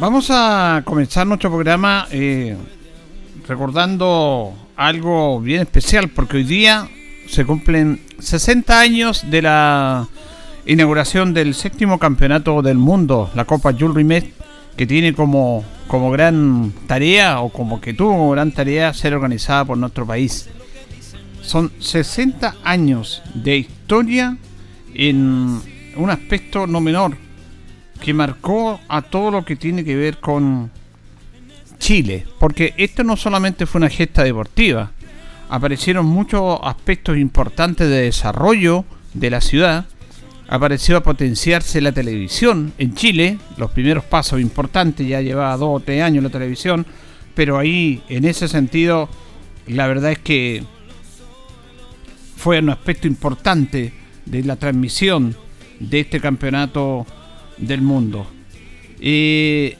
[0.00, 2.56] Vamos a comenzar nuestro programa eh,
[3.48, 6.88] recordando algo bien especial porque hoy día
[7.28, 10.08] se cumplen 60 años de la
[10.66, 14.32] inauguración del séptimo campeonato del mundo, la Copa Jules Rimet,
[14.76, 19.64] que tiene como, como gran tarea o como que tuvo como gran tarea ser organizada
[19.64, 20.48] por nuestro país.
[21.42, 24.36] Son 60 años de historia
[24.94, 25.60] en
[25.96, 27.16] un aspecto no menor
[28.00, 30.70] que marcó a todo lo que tiene que ver con
[31.78, 34.92] Chile, porque esto no solamente fue una gesta deportiva,
[35.48, 39.86] aparecieron muchos aspectos importantes de desarrollo de la ciudad,
[40.48, 45.80] apareció a potenciarse la televisión en Chile, los primeros pasos importantes, ya llevaba dos o
[45.80, 46.86] tres años la televisión,
[47.34, 49.08] pero ahí en ese sentido
[49.66, 50.64] la verdad es que
[52.36, 53.92] fue un aspecto importante
[54.24, 55.36] de la transmisión
[55.80, 57.06] de este campeonato
[57.58, 58.26] del mundo.
[59.00, 59.76] y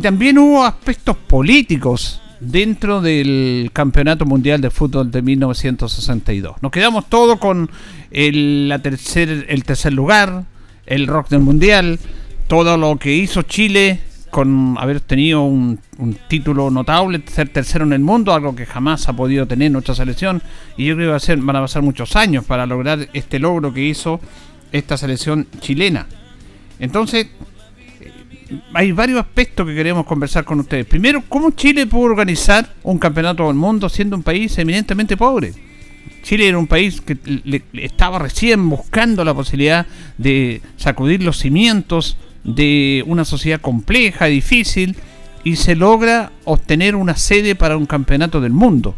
[0.00, 6.56] también hubo aspectos políticos dentro del Campeonato Mundial de Fútbol de 1962.
[6.60, 7.70] Nos quedamos todos con
[8.10, 10.44] el, la tercer, el tercer lugar,
[10.86, 11.98] el rock del Mundial,
[12.48, 15.78] todo lo que hizo Chile con haber tenido un,
[16.26, 20.42] título notable, ser tercero en el mundo, algo que jamás ha podido tener nuestra selección.
[20.76, 23.84] Y yo creo que va van a pasar muchos años para lograr este logro que
[23.84, 24.20] hizo
[24.72, 26.06] esta selección chilena.
[26.78, 27.26] Entonces,
[28.74, 30.86] hay varios aspectos que queremos conversar con ustedes.
[30.86, 35.52] Primero, ¿cómo Chile pudo organizar un campeonato del mundo siendo un país eminentemente pobre?
[36.22, 37.18] Chile era un país que
[37.74, 39.86] estaba recién buscando la posibilidad
[40.18, 44.96] de sacudir los cimientos de una sociedad compleja, difícil,
[45.44, 48.94] y se logra obtener una sede para un campeonato del mundo.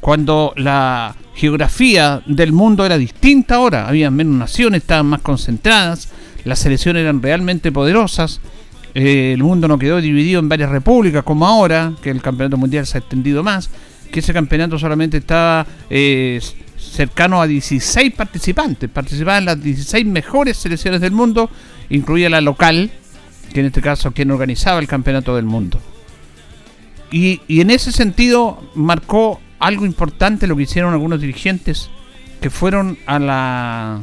[0.00, 6.08] Cuando la geografía del mundo era distinta ahora, había menos naciones, estaban más concentradas,
[6.44, 8.40] las selecciones eran realmente poderosas,
[8.94, 12.86] eh, el mundo no quedó dividido en varias repúblicas como ahora, que el campeonato mundial
[12.86, 13.70] se ha extendido más,
[14.10, 16.40] que ese campeonato solamente estaba eh,
[16.76, 21.50] cercano a 16 participantes, participaban las 16 mejores selecciones del mundo,
[21.90, 22.90] incluía la local,
[23.52, 25.80] que en este caso quien organizaba el campeonato del mundo.
[27.10, 31.90] Y, y en ese sentido marcó algo importante lo que hicieron algunos dirigentes
[32.40, 34.00] que fueron a la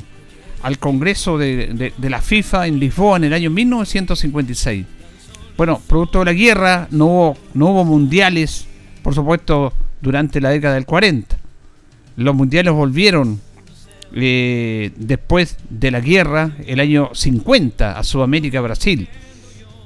[0.65, 4.83] al Congreso de, la FIFA en Lisboa en el año 1956.
[5.55, 8.65] Bueno, producto de la guerra no hubo, no hubo mundiales,
[9.03, 11.37] por supuesto, durante la década del 40.
[12.17, 13.39] Los mundiales volvieron
[14.15, 19.07] eh, después de la guerra, el año 50, a Sudamérica, Brasil.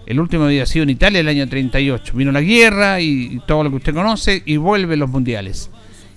[0.06, 2.13] El último había sido en Italia el año 38.
[2.16, 5.69] Vino la guerra y todo lo que usted conoce y vuelven los mundiales.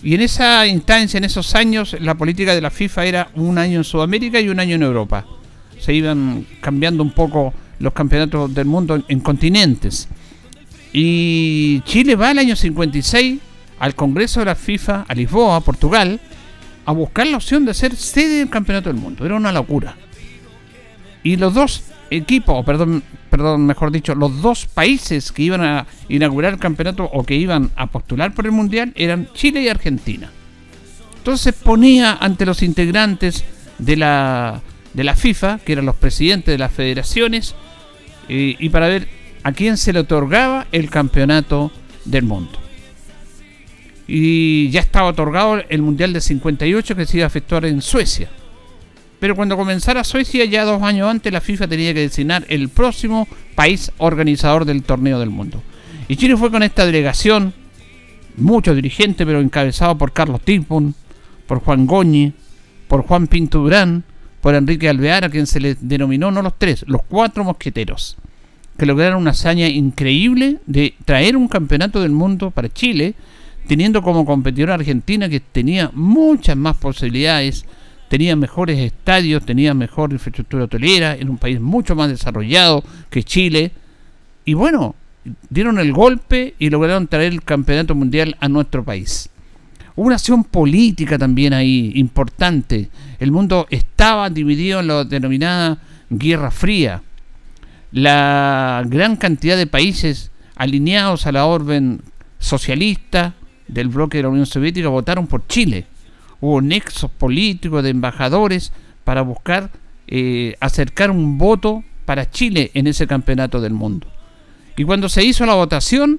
[0.02, 3.78] Y en esa instancia, en esos años, la política de la FIFA era un año
[3.78, 5.24] en Sudamérica y un año en Europa.
[5.78, 10.08] Se iban cambiando un poco los campeonatos del mundo en, continentes.
[10.92, 13.38] Y Chile va al año 56
[13.78, 16.20] al Congreso de la FIFA, a Lisboa, Portugal,
[16.84, 19.26] a buscar la opción de ser sede del campeonato del mundo.
[19.26, 19.96] Era una locura.
[21.24, 23.02] Y los dos equipos, perdón,
[23.32, 27.70] perdón, mejor dicho, los dos países que iban a inaugurar el campeonato o que iban
[27.76, 30.30] a postular por el mundial eran Chile y Argentina.
[31.16, 33.42] Entonces ponía ante los integrantes
[33.78, 34.60] de la,
[34.92, 37.54] de la FIFA, que eran los presidentes de las federaciones,
[38.28, 39.08] eh, y para ver
[39.42, 41.72] a quién se le otorgaba el campeonato
[42.04, 42.58] del mundo.
[44.06, 48.28] Y ya estaba otorgado el Mundial de 58 que se iba a efectuar en Suecia.
[49.22, 53.28] Pero cuando comenzara Suecia, ya dos años antes, la FIFA tenía que designar el próximo
[53.54, 55.62] país organizador del torneo del mundo.
[56.08, 57.54] Y Chile fue con esta delegación,
[58.36, 60.96] muchos dirigentes, pero encabezado por Carlos Tipun,
[61.46, 62.32] por Juan Goñi,
[62.88, 64.02] por Juan Pinto Durán,
[64.40, 68.16] por Enrique Alvear, a quien se le denominó no los tres, los cuatro mosqueteros,
[68.76, 73.14] que lograron una hazaña increíble de traer un campeonato del mundo para Chile,
[73.68, 77.66] teniendo como competidor a Argentina, que tenía muchas más posibilidades
[78.12, 83.72] tenía mejores estadios, tenía mejor infraestructura hotelera, en un país mucho más desarrollado que Chile.
[84.44, 84.94] Y bueno,
[85.48, 89.30] dieron el golpe y lograron traer el campeonato mundial a nuestro país.
[89.96, 92.90] Hubo una acción política también ahí importante.
[93.18, 95.78] El mundo estaba dividido en la denominada
[96.10, 97.00] Guerra Fría.
[97.92, 102.02] La gran cantidad de países alineados a la orden
[102.38, 103.32] socialista
[103.68, 105.86] del bloque de la Unión Soviética votaron por Chile.
[106.42, 108.72] Hubo nexos políticos de embajadores
[109.04, 109.70] para buscar
[110.08, 114.08] eh, acercar un voto para Chile en ese campeonato del mundo.
[114.76, 116.18] Y cuando se hizo la votación,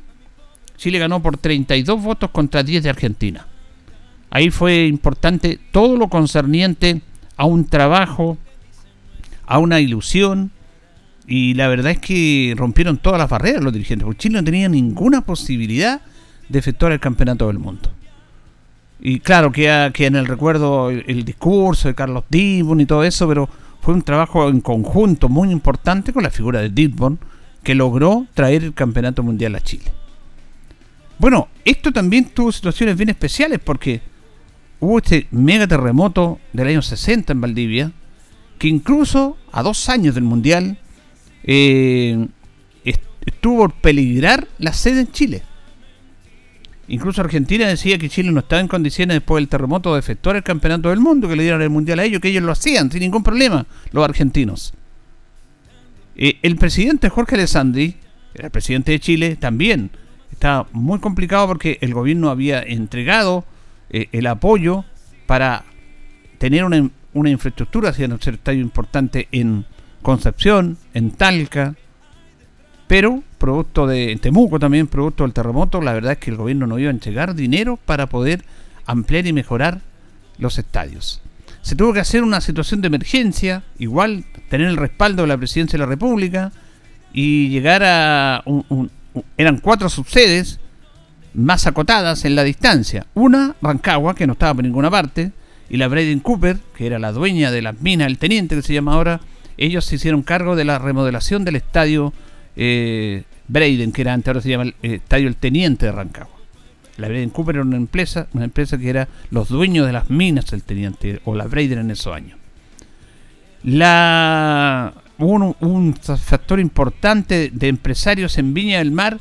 [0.78, 3.48] Chile ganó por 32 votos contra 10 de Argentina.
[4.30, 7.02] Ahí fue importante todo lo concerniente
[7.36, 8.38] a un trabajo,
[9.46, 10.52] a una ilusión,
[11.28, 14.70] y la verdad es que rompieron todas las barreras los dirigentes, porque Chile no tenía
[14.70, 16.00] ninguna posibilidad
[16.48, 17.92] de efectuar el campeonato del mundo.
[19.06, 23.50] Y claro, que en el recuerdo el, discurso de Carlos Dibon y todo eso, pero
[23.82, 27.20] fue un trabajo en conjunto muy importante con la figura de Dibon,
[27.64, 29.92] que logró traer el campeonato mundial a Chile.
[31.20, 34.00] Bueno, esto también tuvo situaciones bien especiales porque
[34.80, 37.92] hubo este mega terremoto del año 60 en Valdivia,
[38.58, 40.78] que incluso a dos años del Mundial
[41.44, 42.26] eh,
[43.26, 45.44] estuvo por peligrar la sede en Chile.
[46.88, 50.44] Incluso Argentina decía que Chile no estaba en condiciones después del terremoto de efectuar el
[50.44, 53.00] campeonato del mundo, que le dieron el mundial a ellos, que ellos lo hacían sin
[53.00, 54.74] ningún problema, los argentinos.
[56.16, 57.96] Eh, el presidente Jorge Alessandri,
[58.36, 59.92] el presidente de Chile, también
[60.32, 63.46] está muy complicado porque el gobierno había entregado
[63.90, 64.84] eh, el apoyo
[65.26, 65.64] para
[66.38, 69.66] tener una, una infraestructura hacia un estadio importante en
[70.02, 71.76] Concepción, en Talca,
[72.88, 76.80] pero producto de Temuco también, producto del terremoto, la verdad es que el gobierno no
[76.80, 78.46] iba a entregar dinero para poder
[78.86, 79.82] ampliar y mejorar
[80.38, 81.20] los estadios.
[81.62, 85.74] Se tuvo que hacer una situación de emergencia, igual tener el respaldo de la presidencia
[85.74, 86.54] de la República
[87.12, 88.46] y llegar a
[89.36, 90.62] eran cuatro subsedes
[91.34, 93.08] más acotadas en la distancia.
[93.14, 95.34] Una, Rancagua, que no estaba por ninguna parte,
[95.70, 98.74] y la Braden Cooper, que era la dueña de las minas, el teniente que se
[98.74, 99.20] llama ahora,
[99.58, 102.14] ellos se hicieron cargo de la remodelación del estadio
[102.56, 106.38] eh, Braden, que era antes, ahora se llama el estadio El Teniente de Rancagua.
[106.98, 110.50] La Braden Cooper era una empresa, una empresa que era los dueños de las minas
[110.52, 112.38] del Teniente, o la Braden en esos años.
[113.64, 119.20] La, hubo un factor importante de empresarios en Viña del Mar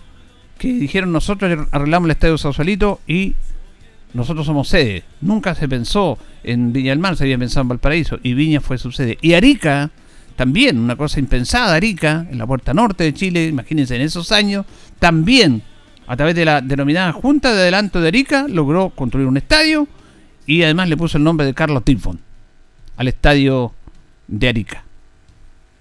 [0.58, 3.34] que dijeron nosotros arreglamos el estadio Sausalito y
[4.14, 5.02] nosotros somos sede.
[5.20, 8.78] Nunca se pensó en Viña del Mar, se había pensado en Valparaíso y Viña fue
[8.78, 9.18] su sede.
[9.22, 9.90] Y Arica,
[10.36, 14.66] también, una cosa impensada, Arica, en la puerta norte de Chile, imagínense, en esos años,
[14.98, 15.62] también
[16.06, 19.86] a través de la denominada Junta de Adelanto de Arica logró construir un estadio
[20.46, 22.20] y además le puso el nombre de Carlos Tifón
[22.96, 23.72] al estadio
[24.28, 24.84] de Arica.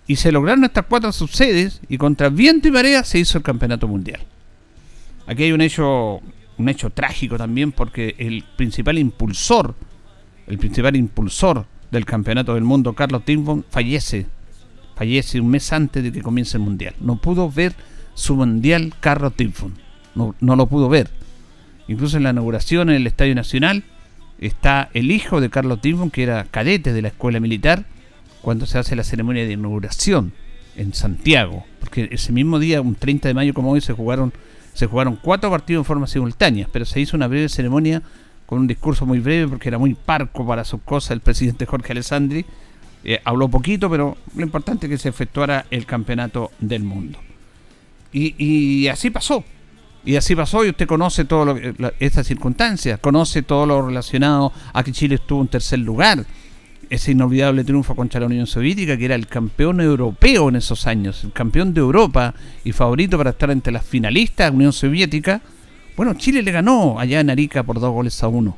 [0.07, 3.87] Y se lograron estas cuatro subsedes y contra viento y marea se hizo el campeonato
[3.87, 4.21] mundial.
[5.27, 6.21] Aquí hay un hecho,
[6.57, 9.75] un hecho trágico también porque el principal impulsor,
[10.47, 14.27] el principal impulsor del campeonato del mundo, Carlos Timbon, fallece.
[15.01, 16.93] Fallece un mes antes de que comience el mundial.
[16.99, 17.73] No pudo ver
[18.13, 19.73] su mundial Carlos Timbon.
[20.13, 21.09] No, lo pudo ver.
[21.87, 23.83] Incluso en la inauguración en el Estadio Nacional
[24.37, 27.85] está el hijo de Carlos Timbon, que era cadete de la escuela militar,
[28.43, 30.33] cuando se hace la ceremonia de inauguración
[30.75, 31.65] en Santiago.
[31.79, 34.31] Porque ese mismo día, un 30 de mayo como hoy, se jugaron
[34.73, 38.03] se jugaron cuatro partidos en forma simultánea, pero se hizo una breve ceremonia
[38.45, 41.93] con un discurso muy breve porque era muy parco para sus cosas el presidente Jorge
[41.93, 42.45] Alessandri.
[43.03, 47.19] Eh, habló poquito, pero lo importante es que se efectuara el campeonato del mundo.
[48.13, 49.43] Y, así pasó.
[50.03, 51.55] Y así pasó, y usted conoce todo
[51.99, 56.25] estas circunstancias, conoce todo lo relacionado a que Chile estuvo en tercer lugar,
[56.89, 61.23] ese inolvidable triunfo contra la Unión Soviética, que era el campeón europeo en esos años,
[61.23, 62.33] el campeón de Europa
[62.65, 65.41] y favorito para estar entre las finalistas Unión Soviética.
[65.95, 68.57] Bueno, Chile le ganó allá en Arica por dos goles a uno.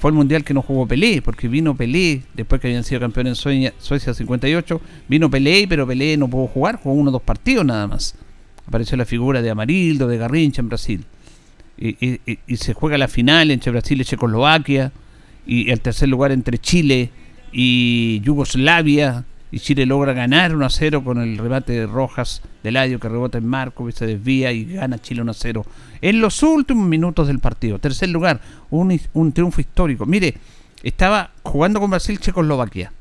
[0.00, 3.26] Fue el mundial que no jugó Pelé, porque vino Pelé, después que habían sido campeón
[3.26, 7.20] en Suecia, Suecia 58, vino Pelé, pero Pelé no pudo jugar, jugó uno o dos
[7.20, 8.14] partidos nada más.
[8.66, 11.04] Apareció la figura de Amarildo, de Garrincha en Brasil.
[11.76, 14.90] Y, y se juega la final entre Brasil y Checoslovaquia,
[15.46, 17.10] y el tercer lugar entre Chile
[17.52, 22.74] y Yugoslavia y Chile logra ganar 1 a 0 con el rebate de Rojas del
[22.74, 25.66] Ladio que rebota en Marco y se desvía y gana Chile 1 a 0
[26.00, 27.78] en los últimos minutos del partido.
[27.78, 28.40] Tercer lugar,
[28.70, 30.06] un, un triunfo histórico.
[30.06, 30.34] Mire,
[30.82, 32.92] estaba jugando con Brasil Checoslovaquia.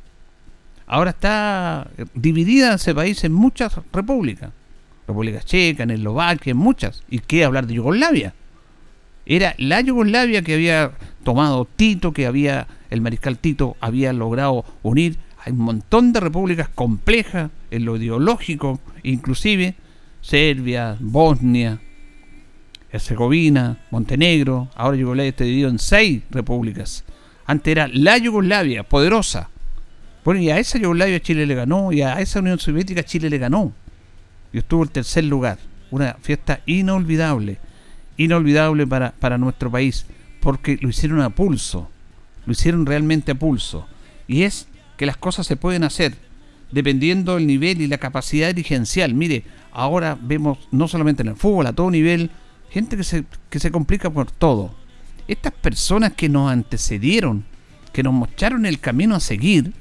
[0.88, 4.52] Ahora está dividida ese país en muchas repúblicas.
[5.08, 7.04] República Checa, en Eslovaquia, en muchas.
[7.10, 8.34] ¿Y qué hablar de Yugoslavia?
[9.26, 10.92] Era la Yugoslavia que había
[11.24, 15.18] tomado Tito, que había el mariscal Tito había logrado unir
[15.52, 19.76] un montón de repúblicas complejas en lo ideológico, inclusive
[20.22, 21.80] Serbia, Bosnia,
[22.92, 27.04] Herzegovina, Montenegro, ahora Yugoslavia está dividido en seis repúblicas.
[27.46, 29.50] Antes era la Yugoslavia, poderosa.
[30.26, 33.38] Bueno, y a esa Yugoslavia Chile le ganó, y a esa Unión Soviética Chile le
[33.38, 33.74] ganó.
[34.52, 35.58] Y estuvo en tercer lugar.
[35.92, 37.58] Una fiesta inolvidable,
[38.18, 40.06] inolvidable para, para nuestro país,
[40.40, 41.90] porque lo hicieron a pulso,
[42.46, 43.88] lo hicieron realmente a pulso.
[44.28, 44.68] Y es
[45.00, 46.14] que las cosas se pueden hacer
[46.74, 49.14] dependiendo del nivel y la capacidad dirigencial.
[49.14, 52.30] Mire, ahora vemos no solamente en el fútbol, a todo nivel,
[52.70, 54.76] gente que se, que se complica por todo.
[55.30, 57.46] Estas personas que nos antecedieron,
[57.94, 59.72] que nos mostraron el camino a seguir,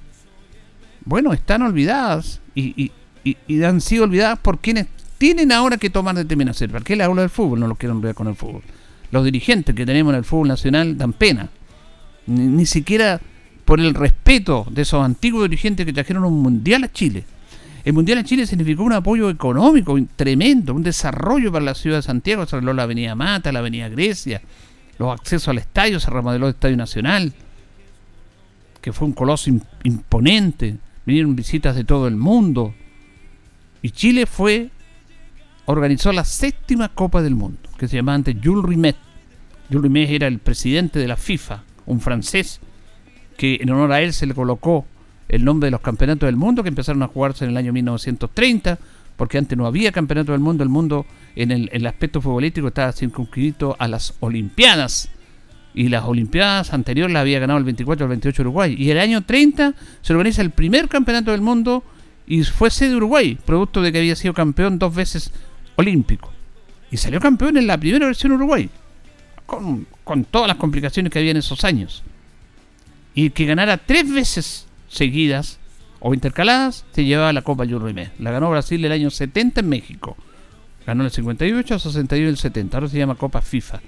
[1.05, 2.93] bueno, están olvidadas y,
[3.25, 4.87] y, han sido olvidadas por quienes
[5.19, 6.73] tienen ahora que tomar determinaciones.
[6.73, 7.59] ¿Para qué le hablo del fútbol?
[7.59, 8.63] No lo quiero olvidar con el fútbol.
[9.11, 11.49] Los dirigentes que tenemos en el fútbol nacional dan pena.
[12.29, 13.21] ni siquiera
[13.69, 17.25] por el respeto de esos antiguos dirigentes que trajeron un mundial a Chile.
[17.85, 22.03] El mundial a Chile significó un apoyo económico tremendo, un desarrollo para la ciudad de
[22.03, 22.47] Santiago.
[22.47, 24.41] Se arregló la Avenida Mata, la Avenida Grecia,
[24.99, 27.35] los accesos al estadio, se remodeló el Estadio Nacional,
[28.81, 29.51] que fue un coloso
[29.85, 30.79] imponente.
[31.05, 32.73] Vinieron visitas de todo el mundo.
[33.83, 34.71] Y Chile fue,
[35.67, 38.97] organizó la séptima Copa del Mundo, que se llamaba antes Jules Rimet.
[39.69, 42.63] Jules Rimet era el presidente de la FIFA, un francés
[43.39, 44.85] que en honor a él se le colocó
[45.29, 48.79] el nombre de los campeonatos del mundo que empezaron a jugarse en el año 1930,
[49.17, 53.77] porque antes no había campeonato del mundo, el mundo en el, aspecto futbolístico estaba circunscrito
[53.79, 55.11] a las Olimpiadas.
[55.73, 58.75] Y las Olimpiadas anteriores las había ganado el 24 al 28 Uruguay.
[58.77, 61.85] Y el año 30 se organiza el primer campeonato del mundo
[62.27, 65.31] y fue sede de Uruguay, producto de que había sido campeón dos veces
[65.77, 66.33] olímpico.
[66.91, 68.69] Y salió campeón en la primera versión Uruguay,
[69.47, 72.03] con, con todas las complicaciones que había en esos años
[73.19, 75.59] y que ganara tres veces seguidas
[75.99, 80.17] o intercaladas, se llevaba la Copa Jules La ganó Brasil el año 70 en México.
[80.87, 82.77] Ganó el 58, el 61 y el 70.
[82.77, 83.81] Ahora se llama Copa FIFA.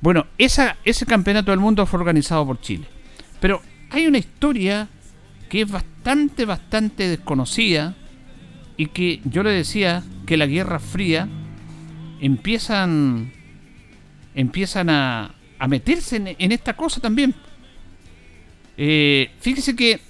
[0.00, 2.88] Bueno, esa, ese campeonato del mundo fue organizado por Chile.
[3.38, 4.88] Pero hay una historia
[5.48, 7.94] que es bastante, bastante desconocida
[8.76, 11.28] y que yo le decía que la Guerra Fría
[12.20, 13.30] empiezan,
[14.34, 17.32] empiezan a, a meterse en esta cosa también.
[18.76, 19.30] Eh,
[19.76, 20.00] que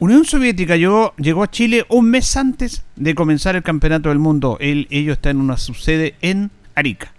[0.00, 4.56] Unión Soviética llegó, llegó, a Chile un mes antes de comenzar el Campeonato del Mundo.
[4.60, 7.12] ellos están en una subsede en Arica.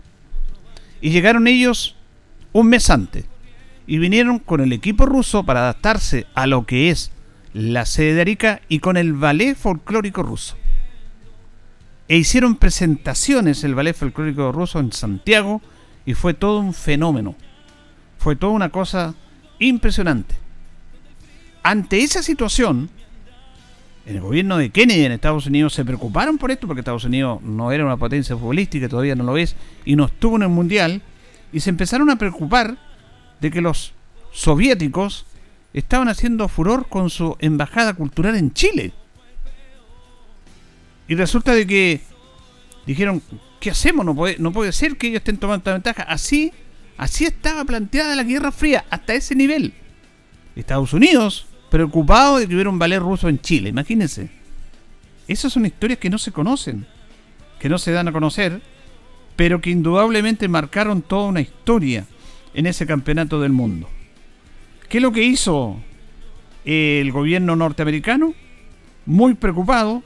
[1.01, 1.95] Y llegaron ellos
[2.53, 3.25] un mes antes.
[3.85, 7.11] Y vinieron con el equipo ruso para adaptarse a lo que es
[7.53, 10.55] la sede de Arica y con el ballet folclórico ruso.
[12.07, 15.61] E hicieron presentaciones el ballet folclórico ruso en Santiago
[16.05, 17.35] y fue todo un fenómeno.
[18.29, 19.15] Fue toda una cosa
[19.57, 20.35] impresionante.
[21.63, 22.87] Ante esa situación,
[24.05, 27.41] en el gobierno de Kennedy en Estados Unidos se preocuparon por esto, porque Estados Unidos
[27.41, 31.01] no era una potencia futbolística, todavía no lo es, y no estuvo en el Mundial,
[31.51, 32.77] y se empezaron a preocupar
[33.41, 33.93] de que los
[34.31, 35.25] soviéticos
[35.73, 38.93] estaban haciendo furor con su embajada cultural en Chile.
[41.07, 42.01] Y resulta de que
[42.85, 43.23] dijeron,
[43.59, 44.05] ¿qué hacemos?
[44.05, 46.03] No puede, no puede ser que ellos estén tomando esta ventaja.
[46.03, 46.53] Así
[46.99, 49.73] Así estaba planteada la Guerra Fría, hasta ese nivel.
[50.53, 54.29] Estados Unidos, preocupado de que hubiera un ballet ruso en Chile, imagínense.
[55.25, 56.85] Esas son historias que no se conocen,
[57.57, 58.61] que no se dan a conocer,
[59.37, 62.05] pero que indudablemente marcaron toda una historia
[62.53, 63.89] en ese campeonato del mundo.
[64.89, 65.77] ¿Qué es lo que hizo
[66.65, 68.33] el gobierno norteamericano?
[69.05, 70.03] Muy preocupado,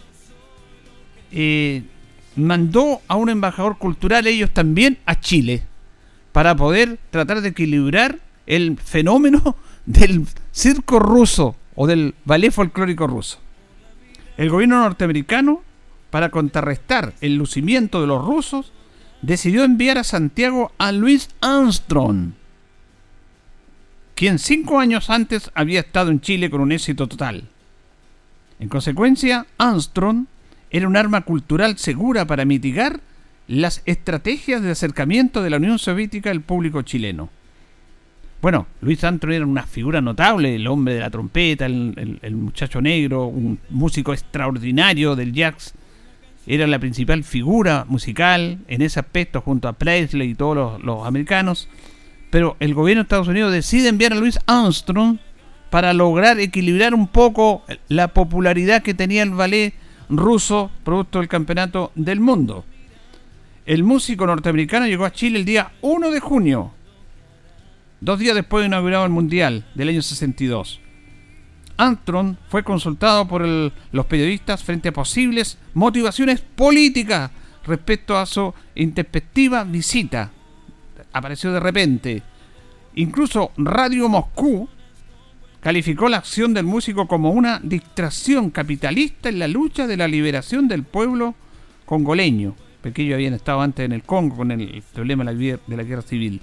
[1.32, 1.82] eh,
[2.36, 5.64] mandó a un embajador cultural, ellos también, a Chile
[6.34, 13.40] para poder tratar de equilibrar el fenómeno del circo ruso o del ballet folclórico ruso.
[14.36, 15.62] El gobierno norteamericano,
[16.10, 18.74] para contrarrestar el lucimiento de los rusos,
[19.22, 22.34] decidió enviar a Santiago a Louis Armstrong,
[24.16, 27.50] quien cinco años antes había estado en Chile con un éxito total.
[28.60, 30.26] En consecuencia, Armstrong
[30.70, 33.00] era un arma cultural segura para mitigar
[33.48, 37.30] las estrategias de acercamiento de la Unión Soviética al público chileno.
[38.42, 43.28] Bueno, Luis Armstrong era una figura notable, el hombre de la trompeta, el, muchacho negro,
[43.28, 45.74] un músico extraordinario del jazz.
[46.46, 51.08] Era la principal figura musical en ese aspecto junto a Presley y todos los, los
[51.08, 51.70] americanos.
[52.32, 55.20] Pero el gobierno de Estados Unidos decide enviar a Luis Armstrong
[55.70, 59.74] para lograr equilibrar un poco la popularidad que tenía el ballet
[60.10, 62.66] ruso producto del campeonato del mundo.
[63.66, 66.72] El músico norteamericano llegó a Chile el día 1 de junio,
[68.02, 70.82] dos días después de inaugurado el Mundial del año 62.
[71.78, 77.32] Armstrong fue consultado por los periodistas frente a posibles motivaciones políticas
[77.66, 80.30] respecto a su intempestiva visita.
[81.14, 82.22] Apareció de repente.
[82.96, 84.68] Incluso Radio Moscú
[85.62, 90.68] calificó la acción del músico como una distracción capitalista en la lucha de la liberación
[90.68, 91.34] del pueblo
[91.86, 92.56] congoleño,
[92.92, 96.42] ellos habían estado antes en el Congo con el problema de la guerra civil.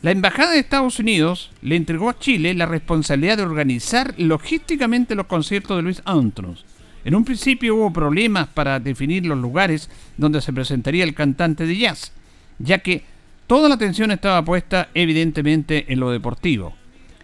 [0.00, 5.26] La Embajada de Estados Unidos le entregó a Chile la responsabilidad de organizar logísticamente los
[5.26, 6.56] conciertos de Luis Armstrong.
[7.04, 11.76] En un principio hubo problemas para definir los lugares donde se presentaría el cantante de
[11.76, 12.12] jazz,
[12.60, 13.02] ya que
[13.48, 16.74] toda la atención estaba puesta evidentemente en lo deportivo.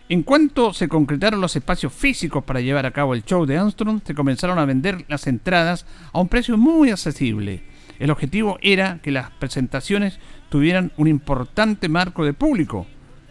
[0.09, 4.01] En cuanto se concretaron los espacios físicos para llevar a cabo el show de Armstrong,
[4.05, 7.63] se comenzaron a vender las entradas a un precio muy accesible.
[7.99, 12.87] El objetivo era que las presentaciones tuvieran un importante marco de público,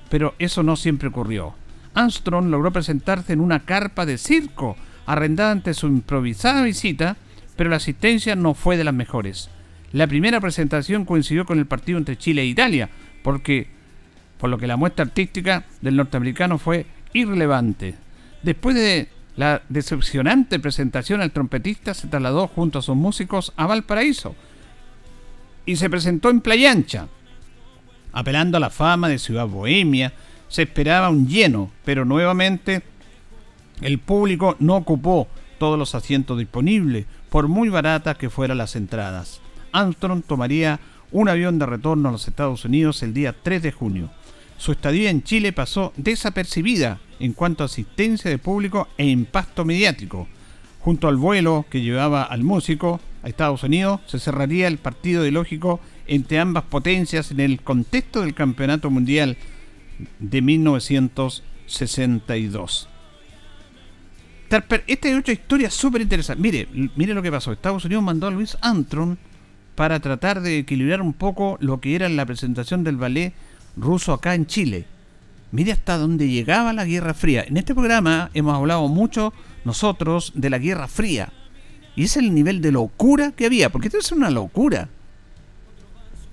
[0.09, 1.55] pero eso no siempre ocurrió.
[1.93, 7.17] Armstrong logró presentarse en una carpa de circo arrendada ante su improvisada visita,
[7.55, 9.49] pero la asistencia no fue de las mejores.
[9.91, 12.89] La primera presentación coincidió con el partido entre Chile e Italia,
[13.21, 13.67] porque
[14.37, 17.95] por lo que la muestra artística del norteamericano fue irrelevante.
[18.41, 24.35] Después de la decepcionante presentación, el trompetista se trasladó junto a sus músicos a Valparaíso,
[25.65, 27.07] y se presentó en Playa Ancha.
[28.11, 30.13] Apelando a la fama de ciudad bohemia,
[30.47, 32.83] se esperaba un lleno, pero nuevamente
[33.81, 35.27] el público no ocupó
[35.57, 39.41] todos los asientos disponibles, por muy baratas que fueran las entradas.
[39.71, 40.79] Armstrong tomaría
[41.11, 44.09] un avión de retorno a los Estados Unidos el día 3 de junio.
[44.57, 50.27] Su estadía en Chile pasó desapercibida en cuanto a asistencia de público e impacto mediático.
[50.79, 55.79] Junto al vuelo que llevaba al músico, a Estados Unidos, se cerraría el partido ideológico
[56.07, 59.37] entre ambas potencias en el contexto del Campeonato Mundial
[60.19, 62.89] de 1962.
[64.87, 66.41] Esta es otra historia súper interesante.
[66.41, 67.51] Mire, mire lo que pasó.
[67.51, 69.17] Estados Unidos mandó a Luis Antron
[69.73, 73.33] para tratar de equilibrar un poco lo que era la presentación del ballet
[73.75, 74.85] ruso acá en Chile.
[75.51, 77.43] Mire hasta dónde llegaba la Guerra Fría.
[77.47, 79.33] En este programa hemos hablado mucho
[79.65, 81.31] nosotros de la Guerra Fría
[81.95, 84.89] y es el nivel de locura que había, porque esto es una locura.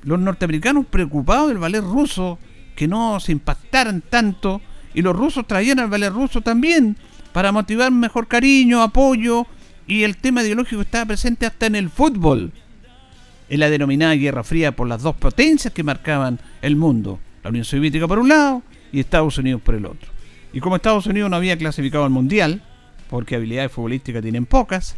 [0.03, 2.38] Los norteamericanos preocupados del ballet ruso,
[2.75, 4.61] que no se impactaran tanto,
[4.94, 6.96] y los rusos traían al ballet ruso también,
[7.33, 9.46] para motivar mejor cariño, apoyo,
[9.87, 12.53] y el tema ideológico estaba presente hasta en el fútbol,
[13.49, 17.64] en la denominada Guerra Fría por las dos potencias que marcaban el mundo, la Unión
[17.64, 20.09] Soviética por un lado y Estados Unidos por el otro.
[20.53, 22.62] Y como Estados Unidos no había clasificado al Mundial,
[23.09, 24.96] porque habilidades futbolísticas tienen pocas,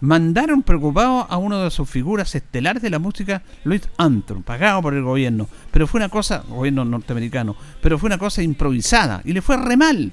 [0.00, 4.94] mandaron preocupado a uno de sus figuras estelares de la música, Louis Armstrong, pagado por
[4.94, 5.48] el gobierno.
[5.70, 9.76] Pero fue una cosa, gobierno norteamericano, pero fue una cosa improvisada y le fue re
[9.76, 10.12] mal.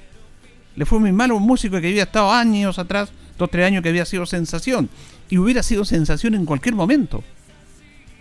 [0.76, 3.82] Le fue muy mal a un músico que había estado años atrás, dos, tres años
[3.82, 4.88] que había sido sensación.
[5.30, 7.22] Y hubiera sido sensación en cualquier momento.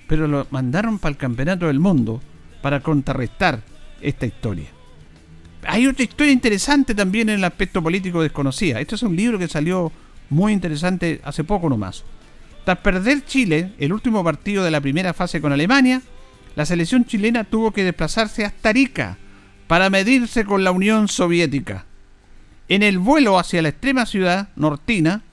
[0.07, 2.21] Pero lo mandaron para el campeonato del mundo
[2.61, 3.61] para contrarrestar
[4.01, 4.67] esta historia.
[5.65, 8.79] Hay otra historia interesante también en el aspecto político desconocida.
[8.79, 9.91] Este es un libro que salió
[10.29, 12.03] muy interesante hace poco nomás.
[12.65, 16.01] Tras perder Chile el último partido de la primera fase con Alemania,
[16.55, 19.17] la selección chilena tuvo que desplazarse hasta Arica
[19.67, 21.85] para medirse con la Unión Soviética.
[22.69, 25.23] En el vuelo hacia la extrema ciudad nortina,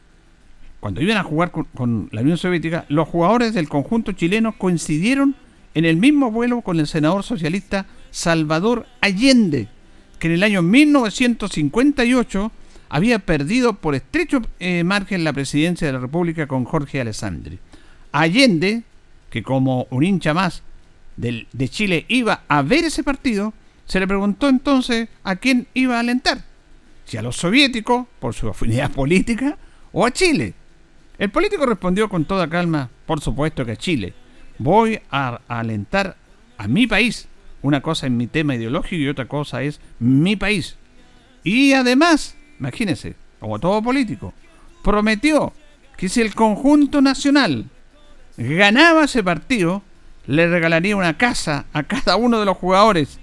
[0.81, 5.37] cuando iban a jugar con, la Unión Soviética, los jugadores del conjunto chileno coincidieron
[5.74, 9.68] en el mismo vuelo con el senador socialista Salvador Allende,
[10.18, 12.50] que en el año 1958
[12.90, 17.59] había perdido por estrecho eh, margen la presidencia de la República con Jorge Alessandri.
[18.12, 18.83] Allende,
[19.31, 20.62] que como un hincha más
[21.16, 23.55] de Chile iba a ver ese partido,
[23.87, 26.44] se le preguntó entonces a quién iba a alentar,
[27.05, 29.57] si a los soviéticos, por su afinidad política,
[29.92, 30.55] o a Chile.
[31.18, 34.14] El político respondió con toda calma, por supuesto que a Chile.
[34.59, 36.16] Voy a alentar
[36.59, 37.29] a mi país.
[37.62, 40.76] Una cosa es mi tema ideológico y otra cosa es mi país.
[41.44, 44.33] Y además imagínense, como todo político,
[44.85, 45.53] prometió
[45.96, 47.66] que si el conjunto nacional
[48.37, 49.83] ganaba ese partido,
[50.27, 53.18] le regalaría una casa a cada uno de los jugadores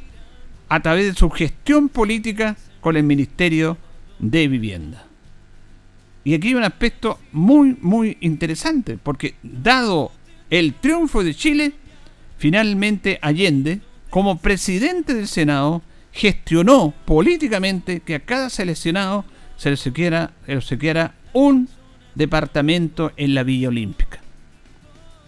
[0.69, 3.77] a través de su gestión política con el Ministerio
[4.19, 5.05] de Vivienda.
[6.23, 10.11] Y aquí hay un aspecto muy, muy interesante, porque dado
[10.49, 11.73] el triunfo de Chile,
[12.37, 19.25] finalmente Allende, como presidente del Senado, gestionó políticamente que a cada seleccionado
[19.57, 19.77] se le
[20.77, 21.69] quiera un
[22.15, 24.19] departamento en la Villa Olímpica.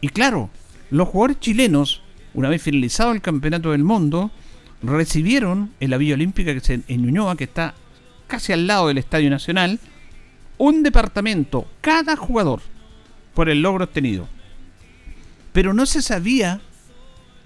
[0.01, 0.49] Y claro,
[0.89, 2.01] los jugadores chilenos,
[2.33, 4.31] una vez finalizado el campeonato del mundo,
[4.81, 7.75] recibieron en la Villa Olímpica que se, en Ñuñoa, que está
[8.27, 9.79] casi al lado del Estadio Nacional,
[10.57, 12.61] un departamento, cada jugador,
[13.33, 14.27] por el logro obtenido.
[15.53, 16.61] Pero no se sabía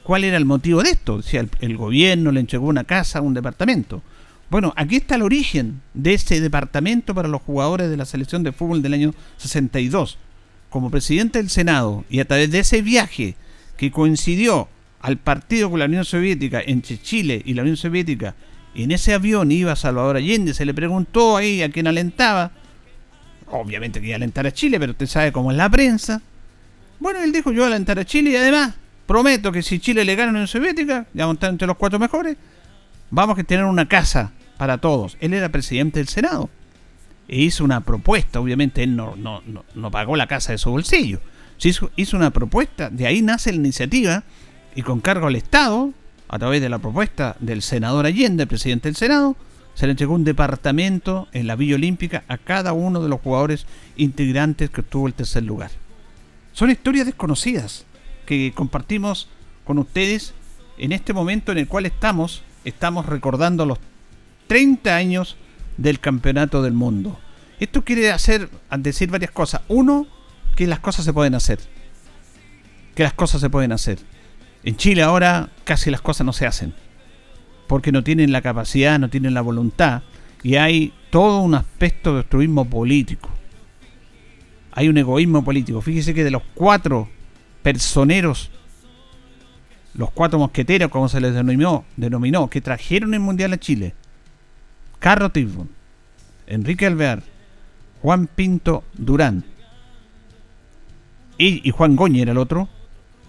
[0.04, 1.22] cuál era el motivo de esto.
[1.22, 4.02] Si el, gobierno le entregó una casa, un departamento.
[4.50, 8.52] Bueno, aquí está el origen de ese departamento para los jugadores de la selección de
[8.52, 10.18] fútbol del año 62.
[10.70, 13.36] Como presidente del Senado y a través de ese viaje
[13.78, 14.68] que coincidió
[15.02, 18.36] al partido con la Unión Soviética entre Chile y la Unión Soviética,
[18.76, 22.52] en ese avión iba Salvador Allende, se le preguntó ahí a quién alentaba.
[23.52, 26.22] Obviamente que iba a alentar a Chile, pero usted sabe cómo es la prensa.
[27.00, 28.74] Bueno, él dijo yo alentar a Chile y además
[29.06, 32.00] prometo que si Chile le gana a la Unión Soviética, ya estar entre los cuatro
[32.00, 32.38] mejores,
[33.10, 35.18] vamos a tener una casa para todos.
[35.20, 36.50] Él era presidente del Senado
[37.28, 39.42] e hizo una propuesta, obviamente él no, no,
[39.76, 41.20] no, pagó la casa de su bolsillo,
[41.62, 44.24] hizo, hizo una propuesta, de ahí nace la iniciativa
[44.76, 45.92] y con cargo al Estado,
[46.28, 49.36] a través de la propuesta del senador Allende, presidente del Senado,
[49.76, 53.66] se le entregó un departamento en la Villa Olímpica a cada uno de los jugadores
[53.98, 55.72] integrantes que obtuvo el tercer lugar.
[56.52, 57.86] Son historias desconocidas
[58.24, 59.30] que compartimos
[59.64, 60.34] con ustedes
[60.78, 63.80] en este momento en el cual estamos, estamos recordando los
[64.48, 65.38] 30 años
[65.78, 67.20] del Campeonato del Mundo.
[67.60, 69.62] Esto quiere hacer, decir varias cosas.
[69.68, 70.08] Uno,
[70.56, 71.60] que las cosas se pueden hacer.
[72.96, 74.00] Que las cosas se pueden hacer.
[74.64, 76.74] En Chile ahora casi las cosas no se hacen.
[77.68, 80.04] Porque no tienen la capacidad, no tienen la voluntad.
[80.44, 83.30] Y hay todo un aspecto de obstruismo político.
[84.72, 85.82] Hay un egoísmo político.
[85.82, 87.08] Fíjese que de los cuatro
[87.64, 88.52] personeros,
[89.96, 93.94] los cuatro mosqueteros, como se les denominó, denominó que trajeron el Mundial a Chile,
[95.00, 95.70] Carlos Tifón,
[96.46, 97.24] Enrique Alvear,
[98.02, 99.44] Juan Pinto Durán.
[101.38, 102.70] Y, y Juan Goñi era el otro,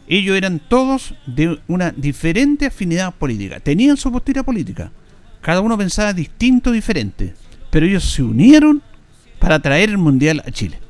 [0.06, 4.90] ellos eran todos de una diferente afinidad política, tenían su postura política,
[5.40, 7.34] cada uno pensaba distinto, diferente,
[7.70, 8.82] pero ellos se unieron
[9.38, 10.83] para traer el Mundial a Chile.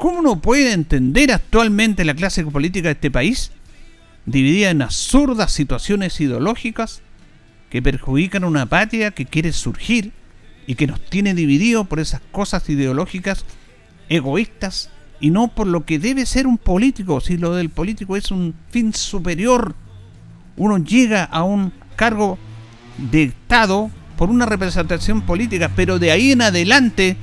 [0.00, 3.52] ¿Cómo uno puede entender actualmente la clase política de este país?
[4.24, 7.02] Dividida en absurdas situaciones ideológicas
[7.68, 10.12] que perjudican a una patria que quiere surgir
[10.66, 13.44] y que nos tiene divididos por esas cosas ideológicas
[14.08, 14.88] egoístas
[15.20, 17.20] y no por lo que debe ser un político.
[17.20, 19.74] Si lo del político es un fin superior,
[20.56, 22.38] uno llega a un cargo
[22.96, 27.18] de Estado por una representación política, pero de ahí en adelante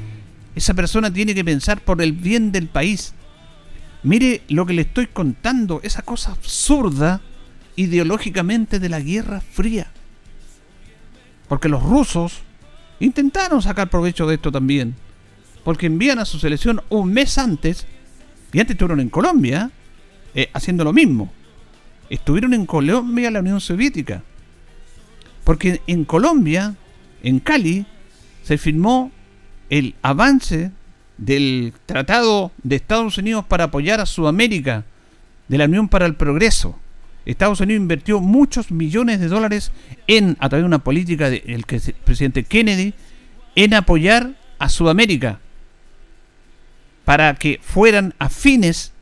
[0.58, 3.14] esa persona tiene que pensar por el bien del país.
[4.02, 7.22] Mire lo que le estoy contando, esa cosa absurda
[7.76, 9.92] ideológicamente de la Guerra Fría.
[11.48, 12.40] Porque los rusos
[13.00, 14.96] intentaron sacar provecho de esto también.
[15.64, 17.86] Porque envían a su selección un mes antes,
[18.52, 19.70] y antes estuvieron en Colombia,
[20.34, 21.32] eh, haciendo lo mismo.
[22.10, 24.24] Estuvieron en Colombia la Unión Soviética.
[25.44, 26.76] Porque en Colombia,
[27.22, 27.86] en Cali,
[28.42, 29.12] se firmó
[29.70, 30.72] el avance
[31.18, 34.86] del Tratado de Estados Unidos para apoyar a Sudamérica,
[35.48, 36.78] de la Unión para el Progreso.
[37.26, 39.72] Estados Unidos invirtió muchos millones de dólares
[40.08, 41.66] en, a través de una política del
[42.04, 42.94] presidente Kennedy,
[43.56, 45.40] en apoyar a Sudamérica
[47.04, 48.94] para que fueran afines.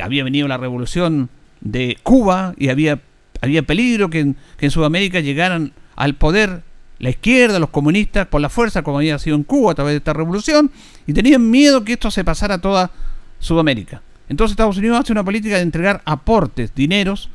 [0.00, 1.28] Había venido la revolución
[1.60, 3.00] de Cuba y había,
[3.40, 6.62] había peligro que que en Sudamérica llegaran al poder
[7.00, 9.98] la izquierda, los comunistas, por la fuerza, como había sido en Cuba a través de
[9.98, 10.70] esta revolución,
[11.06, 12.90] y tenían miedo que esto se pasara a toda
[13.38, 14.02] Sudamérica.
[14.28, 17.30] Entonces Estados Unidos hace una política de entregar aportes, dineros,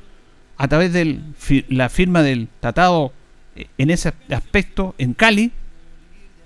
[0.58, 1.19] a través de
[1.67, 3.12] la firma del tratado
[3.56, 5.51] eh, en ese aspecto en Cali,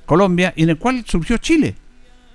[0.05, 1.75] Colombia, y en el cual surgió Chile.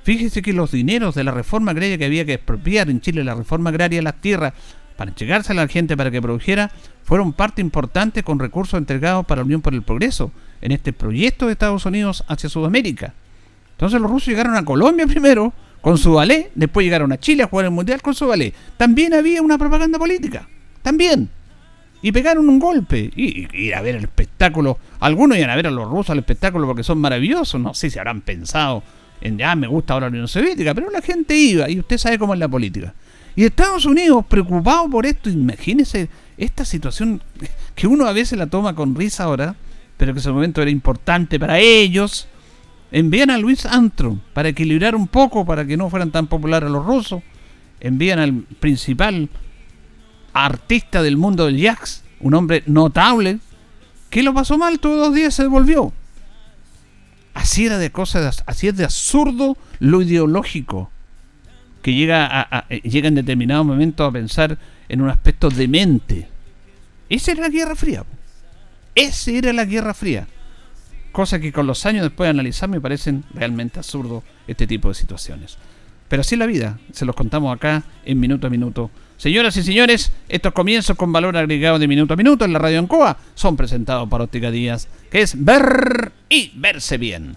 [0.05, 3.35] Fíjese que los dineros de la reforma agraria que había que expropiar en Chile, la
[3.35, 4.53] reforma agraria las tierras,
[4.97, 6.71] para entregarse a la gente para que produjera,
[7.03, 10.31] fueron parte importante con recursos entregados para la Unión por el Progreso,
[10.65, 13.13] en este proyecto de Estados Unidos hacia Sudamérica.
[13.73, 17.47] Entonces los rusos llegaron a Colombia primero, con su ballet, después llegaron a Chile a
[17.47, 18.55] jugar el Mundial con su ballet.
[18.79, 20.49] También había una propaganda política,
[20.81, 21.29] también.
[22.01, 24.79] Y pegaron un golpe, y, ir a ver el espectáculo.
[25.01, 27.99] Algunos iban a ver a los rusos al espectáculo porque son maravillosos, no sé si
[27.99, 28.83] habrán pensado
[29.21, 32.19] en, ya me gusta ahora la Unión Soviética, pero la gente iba, y usted sabe
[32.19, 32.95] cómo es la política.
[33.37, 37.21] Y Estados Unidos, preocupado por esto, imagínese esta situación
[37.75, 39.57] que uno a veces la toma con risa ahora,
[39.97, 42.29] pero que en ese momento era importante para ellos,
[42.95, 46.87] Envían a Luis Armstrong para equilibrar un poco, para que no fueran tan populares los
[46.87, 47.25] rusos.
[47.81, 49.29] Envían al principal
[50.33, 53.41] artista del mundo del jazz, un hombre notable,
[54.11, 55.93] que lo pasó mal, todos los días se devolvió.
[57.35, 60.93] Así era de cosas, así es de absurdo lo ideológico.
[61.83, 64.57] que llega, a, eh, llega en determinados momentos a pensar
[64.89, 66.29] en un aspecto demente.
[67.09, 68.05] Esa era la Guerra Fría.
[68.95, 70.27] Esa era la Guerra Fría.
[71.11, 74.95] Cosa que con los años después de analizar me parecen realmente absurdos este tipo de
[74.95, 75.59] situaciones.
[76.09, 78.91] Pero así es la vida, se los contamos acá en minuto a minuto.
[79.17, 82.79] Señoras y señores, estos comienzos con valor agregado de minuto a minuto en la radio
[82.79, 87.37] Ancoa son presentados por Óptica Díaz, que es ver y verse bien.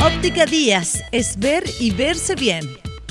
[0.00, 2.64] Óptica Díaz es ver y verse bien.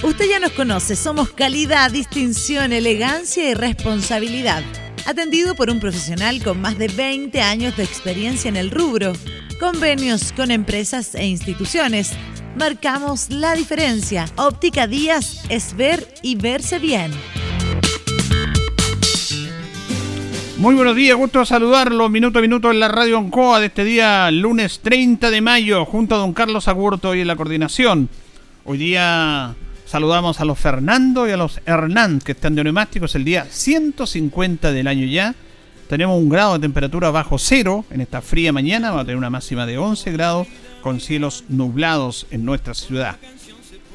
[0.03, 4.63] Usted ya nos conoce, somos calidad, distinción, elegancia y responsabilidad.
[5.07, 9.13] Atendido por un profesional con más de 20 años de experiencia en el rubro.
[9.57, 12.11] Convenios con empresas e instituciones
[12.57, 14.25] marcamos la diferencia.
[14.35, 17.11] Óptica Díaz es ver y verse bien.
[20.57, 24.29] Muy buenos días, gusto saludarlo minuto a minuto en la radio Oncoa de este día,
[24.29, 28.09] lunes 30 de mayo, junto a don Carlos Agurto y en la coordinación.
[28.65, 29.55] Hoy día
[29.87, 34.71] saludamos a los Fernando y a los Hernán que están de neumáticos el día 150
[34.71, 35.33] del año ya.
[35.87, 39.29] Tenemos un grado de temperatura bajo cero en esta fría mañana, va a tener una
[39.29, 40.47] máxima de 11 grados
[40.81, 43.15] con cielos nublados en nuestra ciudad.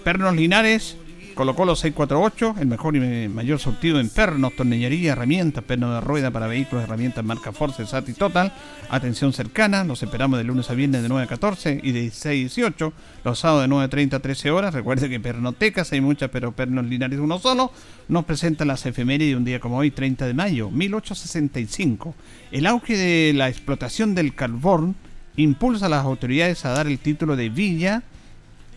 [0.03, 0.97] Pernos Linares,
[1.35, 6.31] Colo Colo 648, el mejor y mayor surtido en pernos, tornillería, herramientas, pernos de rueda
[6.31, 8.53] para vehículos, herramientas marca Force, SAT Total.
[8.91, 12.27] Atención cercana, los esperamos de lunes a viernes de 9 a 14 y de 16
[12.27, 12.93] a 18,
[13.25, 14.75] los sábados de 9 a 30 a 13 horas.
[14.75, 17.73] Recuerde que pernotecas hay muchas, pero pernos Linares uno solo.
[18.09, 22.15] Nos presenta las efemérides de un día como hoy, 30 de mayo, 1865.
[22.51, 24.97] El auge de la explotación del carbón
[25.37, 28.03] impulsa a las autoridades a dar el título de villa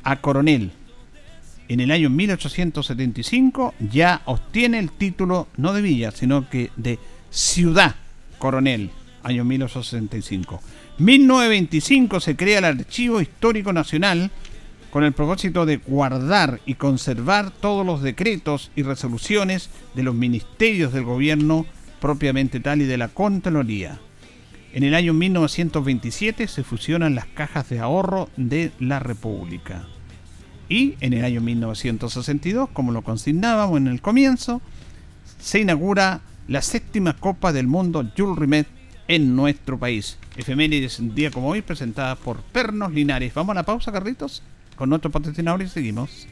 [0.04, 0.72] a coronel.
[1.67, 6.99] En el año 1875 ya obtiene el título no de villa, sino que de
[7.32, 7.95] ciudad
[8.38, 8.91] coronel,
[9.23, 10.62] año 1865.
[10.99, 14.30] 1925 se crea el Archivo Histórico Nacional
[14.91, 20.93] con el propósito de guardar y conservar todos los decretos y resoluciones de los ministerios
[20.93, 21.65] del gobierno
[21.99, 23.99] propiamente tal y de la Contraloría.
[24.73, 29.88] En el año 1927 se fusionan las cajas de ahorro de la República.
[30.69, 34.62] Y en el año 1962, como lo consignábamos en el comienzo,
[35.39, 38.67] se inaugura la séptima Copa del Mundo Jules Rimet
[39.08, 40.17] en nuestro país.
[40.36, 43.34] Efemérides un día como hoy presentadas por Pernos Linares.
[43.34, 44.41] Vamos a la pausa, Carlitos,
[44.75, 46.28] con nuestro patrocinador y seguimos.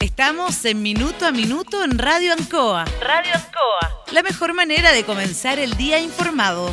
[0.00, 2.84] Estamos en Minuto a Minuto en Radio Ancoa.
[3.00, 4.04] Radio Ancoa.
[4.12, 6.72] La mejor manera de comenzar el día informado.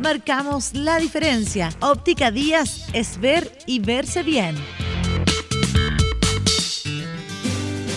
[0.00, 1.68] Marcamos la diferencia.
[1.80, 4.56] Óptica Díaz es ver y verse bien.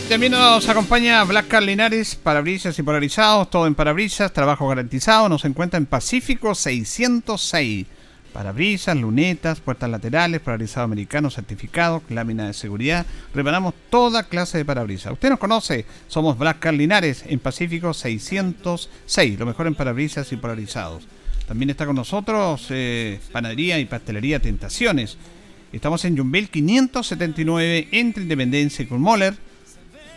[0.10, 5.30] También nos acompaña Black Car Linares, parabrisas y polarizados, todo en parabrisas, trabajo garantizado.
[5.30, 7.88] Nos encuentra en Pacífico 606
[8.34, 13.06] parabrisas, lunetas, puertas laterales, parabrisado americano certificado, lámina de seguridad.
[13.34, 15.14] Reparamos toda clase de parabrisas.
[15.14, 21.08] Usted nos conoce, somos Black Linares en Pacífico 606, lo mejor en parabrisas y polarizados.
[21.54, 25.20] También está con nosotros eh, Panadería y Pastelería Tentaciones.
[25.72, 29.36] Estamos en Jumbel 579 entre Independencia y Moller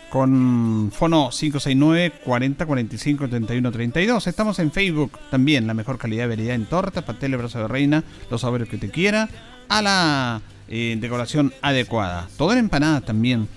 [0.09, 4.25] con fono 569 40 45 31 32.
[4.25, 8.03] Estamos en Facebook también, la mejor calidad de variedad en tortas, pasteles, brazo de reina,
[8.31, 9.29] los sabores que te quiera,
[9.69, 12.27] a la eh, decoración adecuada.
[12.35, 13.47] Todo en empanadas también.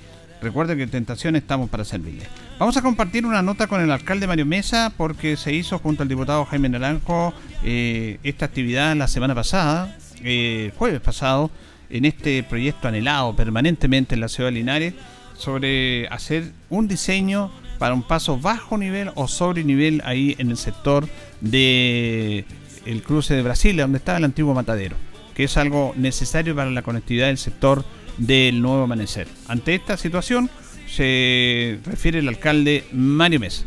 [0.42, 2.26] Recuerde que en Tentación estamos para servirle.
[2.58, 6.10] Vamos a compartir una nota con el alcalde Mario Mesa porque se hizo junto al
[6.10, 7.32] diputado Jaime Naranjo
[7.64, 11.50] eh, esta actividad la semana pasada, eh, jueves pasado,
[11.90, 14.94] en este proyecto anhelado permanentemente en la ciudad de Linares
[15.36, 20.56] sobre hacer un diseño para un paso bajo nivel o sobre nivel ahí en el
[20.56, 21.08] sector
[21.40, 22.44] de
[22.86, 24.96] el cruce de Brasil, donde estaba el antiguo matadero,
[25.34, 27.84] que es algo necesario para la conectividad del sector
[28.18, 29.28] del nuevo amanecer.
[29.48, 30.50] Ante esta situación
[30.86, 33.64] se refiere el alcalde Mario Mesa.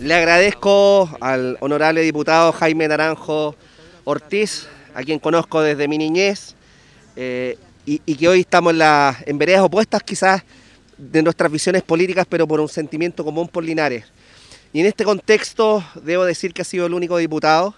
[0.00, 3.54] Le agradezco al honorable diputado Jaime Naranjo
[4.04, 6.54] Ortiz, a quien conozco desde mi niñez,
[7.16, 10.42] eh, y, que hoy estamos en, la, veredas opuestas quizás
[10.96, 14.06] de nuestras visiones políticas, pero por un sentimiento común por Linares.
[14.72, 17.74] Y en este contexto debo decir que ha sido el único diputado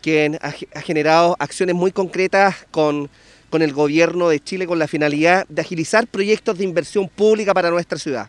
[0.00, 3.08] quien ha, generado acciones muy concretas con,
[3.50, 7.70] con el gobierno de Chile con la finalidad de agilizar proyectos de inversión pública para
[7.70, 8.28] nuestra ciudad.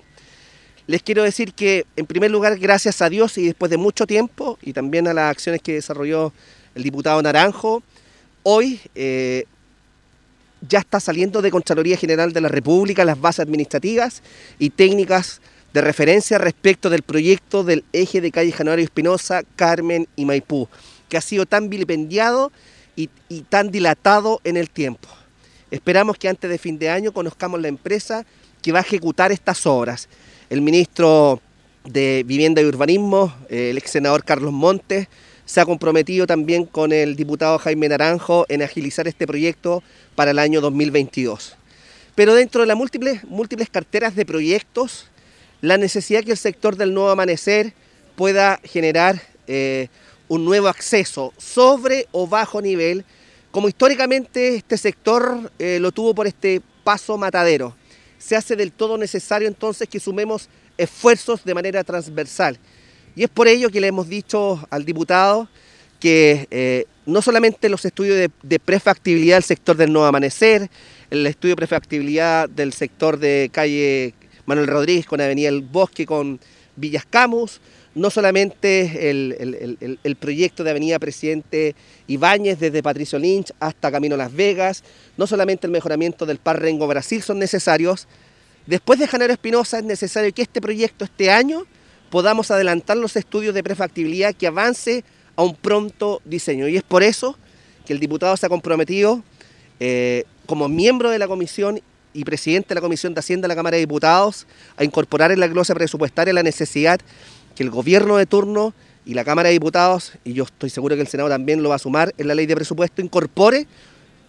[0.86, 4.58] Les quiero decir que, en primer lugar, gracias a Dios y después de mucho tiempo,
[4.62, 6.34] y también a las acciones que desarrolló
[6.76, 7.84] el diputado Naranjo,
[8.44, 9.46] hoy eh,
[10.68, 14.22] ya está saliendo de Contraloría General de la República las bases administrativas
[14.60, 15.42] y técnicas
[15.74, 20.68] de referencia respecto del proyecto del eje de calle Januario Espinosa, Carmen y Maipú,
[21.08, 22.52] que ha sido tan vilipendiado
[22.96, 25.08] y, y tan dilatado en el tiempo.
[25.72, 28.26] Esperamos que antes de fin de año conozcamos la empresa
[28.62, 30.08] que va a ejecutar estas obras.
[30.54, 31.42] El ministro
[31.84, 35.08] de Vivienda y Urbanismo, el ex senador Carlos Montes,
[35.46, 39.82] se ha comprometido también con el diputado Jaime Naranjo en agilizar este proyecto
[40.14, 41.56] para el año 2022.
[42.14, 45.08] Pero dentro de las múltiples, múltiples carteras de proyectos,
[45.62, 47.74] la necesidad que el sector del nuevo amanecer
[48.16, 49.88] pueda generar eh,
[50.28, 53.06] un nuevo acceso sobre o bajo nivel,
[53.50, 57.76] como históricamente este sector eh, lo tuvo por este paso matadero.
[58.24, 62.58] Se hace del todo necesario entonces que sumemos esfuerzos de manera transversal.
[63.18, 65.50] Y es por ello que le hemos dicho al diputado
[66.00, 70.70] que eh, no solamente los estudios de, prefactibilidad del sector del Nuevo Amanecer,
[71.10, 74.14] el estudio de prefactibilidad del sector de calle
[74.46, 76.40] Manuel Rodríguez con Avenida El Bosque con
[76.78, 77.60] Villas Camus,
[77.96, 81.76] no solamente el, proyecto de Avenida Presidente
[82.08, 84.84] Ibáñez desde Patricio Lynch hasta Camino Las Vegas,
[85.18, 88.08] no solamente el mejoramiento del Par Rengo Brasil son necesarios.
[88.66, 91.66] Después de Janero Espinosa es necesario que este proyecto este año
[92.10, 95.04] podamos adelantar los estudios de prefactibilidad que avance
[95.36, 96.68] a un pronto diseño.
[96.68, 97.38] Y es por eso
[97.86, 99.24] que el diputado se ha comprometido
[99.80, 101.82] eh, como miembro de la comisión
[102.14, 104.46] y presidente de la Comisión de Hacienda de la Cámara de Diputados
[104.78, 107.00] a incorporar en la glosa presupuestaria la necesidad
[107.56, 108.74] que el gobierno de turno
[109.06, 111.76] y la Cámara de Diputados, y yo estoy seguro que el Senado también lo va
[111.76, 113.68] a sumar en la ley de presupuesto, incorpore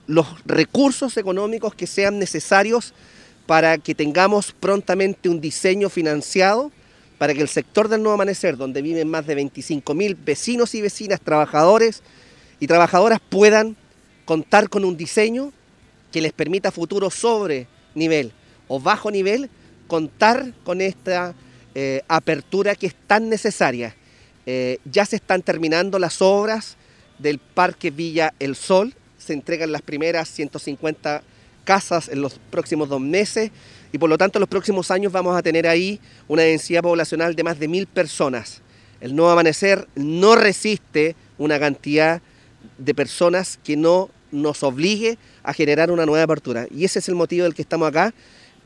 [0.06, 2.92] los recursos económicos que sean necesarios
[3.46, 6.70] para que tengamos prontamente un diseño financiado
[7.18, 11.20] para que el sector del Nuevo Amanecer, donde viven más de 25.000 vecinos y vecinas,
[11.20, 12.02] trabajadores
[12.60, 13.76] y trabajadoras, puedan
[14.24, 15.52] contar con un diseño
[16.10, 18.32] que les permita futuro sobre nivel
[18.68, 19.48] o bajo nivel
[19.86, 21.34] contar con esta
[21.74, 23.94] eh, apertura que es tan necesaria.
[24.46, 26.76] Eh, ya se están terminando las obras
[27.18, 31.22] del Parque Villa El Sol, se entregan las primeras 150
[31.64, 33.50] casas en los próximos dos meses
[33.92, 37.34] y por lo tanto en los próximos años vamos a tener ahí una densidad poblacional
[37.34, 38.60] de más de mil personas.
[39.00, 42.20] El nuevo amanecer no resiste una cantidad
[42.78, 46.66] de personas que no nos obligue a generar una nueva apertura.
[46.70, 48.12] Y ese es el motivo del que estamos acá,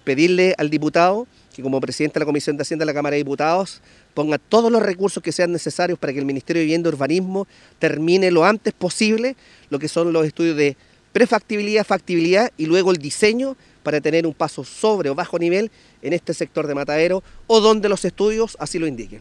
[0.04, 1.26] pedirle al diputado
[1.58, 3.80] que como presidente de la Comisión de Hacienda de la Cámara de Diputados
[4.14, 7.48] ponga todos los recursos que sean necesarios para que el Ministerio de Vivienda y Urbanismo
[7.80, 9.34] termine lo antes posible
[9.68, 10.76] lo que son los estudios de
[11.12, 16.12] prefactibilidad, factibilidad y luego el diseño para tener un paso sobre o bajo nivel en
[16.12, 19.20] este sector de matadero o donde los estudios así lo indiquen.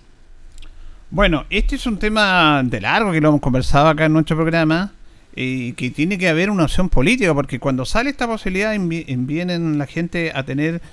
[1.09, 4.93] Bueno, este es un tema de largo que lo hemos conversado acá en nuestro programa
[5.35, 9.87] y que tiene que haber una opción política porque cuando sale esta posibilidad vienen la
[9.87, 10.83] gente a tener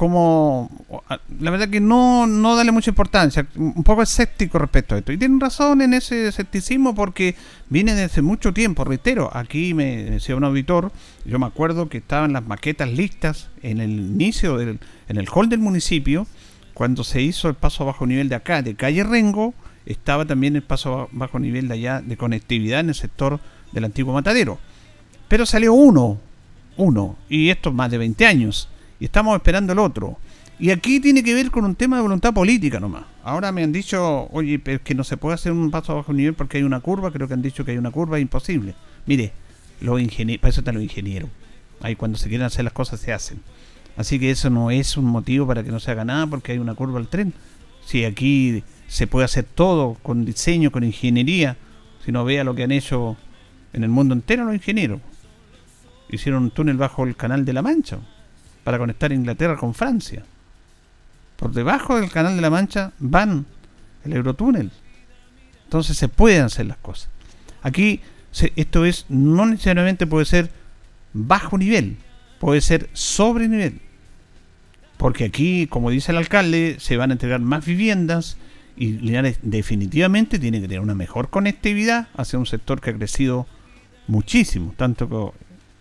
[0.00, 0.70] como
[1.40, 5.12] la verdad que no, no darle mucha importancia, un poco escéptico respecto a esto.
[5.12, 7.36] Y tienen razón en ese escepticismo porque
[7.68, 10.90] viene desde mucho tiempo, reitero, aquí me decía un auditor,
[11.26, 15.50] yo me acuerdo que estaban las maquetas listas en el inicio, del, en el hall
[15.50, 16.26] del municipio,
[16.72, 19.52] cuando se hizo el paso bajo nivel de acá, de calle Rengo,
[19.84, 23.38] estaba también el paso bajo nivel de allá de conectividad en el sector
[23.72, 24.60] del antiguo matadero.
[25.28, 26.18] Pero salió uno,
[26.78, 30.18] uno, y esto más de 20 años y estamos esperando el otro.
[30.58, 33.04] Y aquí tiene que ver con un tema de voluntad política nomás.
[33.24, 36.12] Ahora me han dicho, oye, es que no se puede hacer un paso a bajo
[36.12, 38.74] nivel porque hay una curva, creo que han dicho que hay una curva, es imposible.
[39.06, 39.32] Mire,
[39.80, 41.30] los ingenieros, para eso están los ingenieros.
[41.80, 43.40] Ahí cuando se quieren hacer las cosas se hacen.
[43.96, 46.58] Así que eso no es un motivo para que no se haga nada porque hay
[46.58, 47.32] una curva al tren.
[47.86, 51.56] Si aquí se puede hacer todo con diseño, con ingeniería,
[52.04, 53.16] si no vea lo que han hecho
[53.72, 55.00] en el mundo entero los ingenieros.
[56.10, 57.98] Hicieron un túnel bajo el canal de la Mancha
[58.64, 60.24] para conectar Inglaterra con Francia.
[61.36, 63.46] Por debajo del Canal de la Mancha van
[64.04, 64.70] el Eurotúnel.
[65.64, 67.08] Entonces se pueden hacer las cosas.
[67.62, 68.00] Aquí
[68.56, 70.50] esto es no necesariamente puede ser
[71.12, 71.96] bajo nivel,
[72.38, 73.80] puede ser sobre nivel.
[74.96, 78.36] Porque aquí, como dice el alcalde, se van a entregar más viviendas
[78.76, 83.46] Y Linares definitivamente tiene que tener una mejor conectividad hacia un sector que ha crecido
[84.06, 85.34] muchísimo, tanto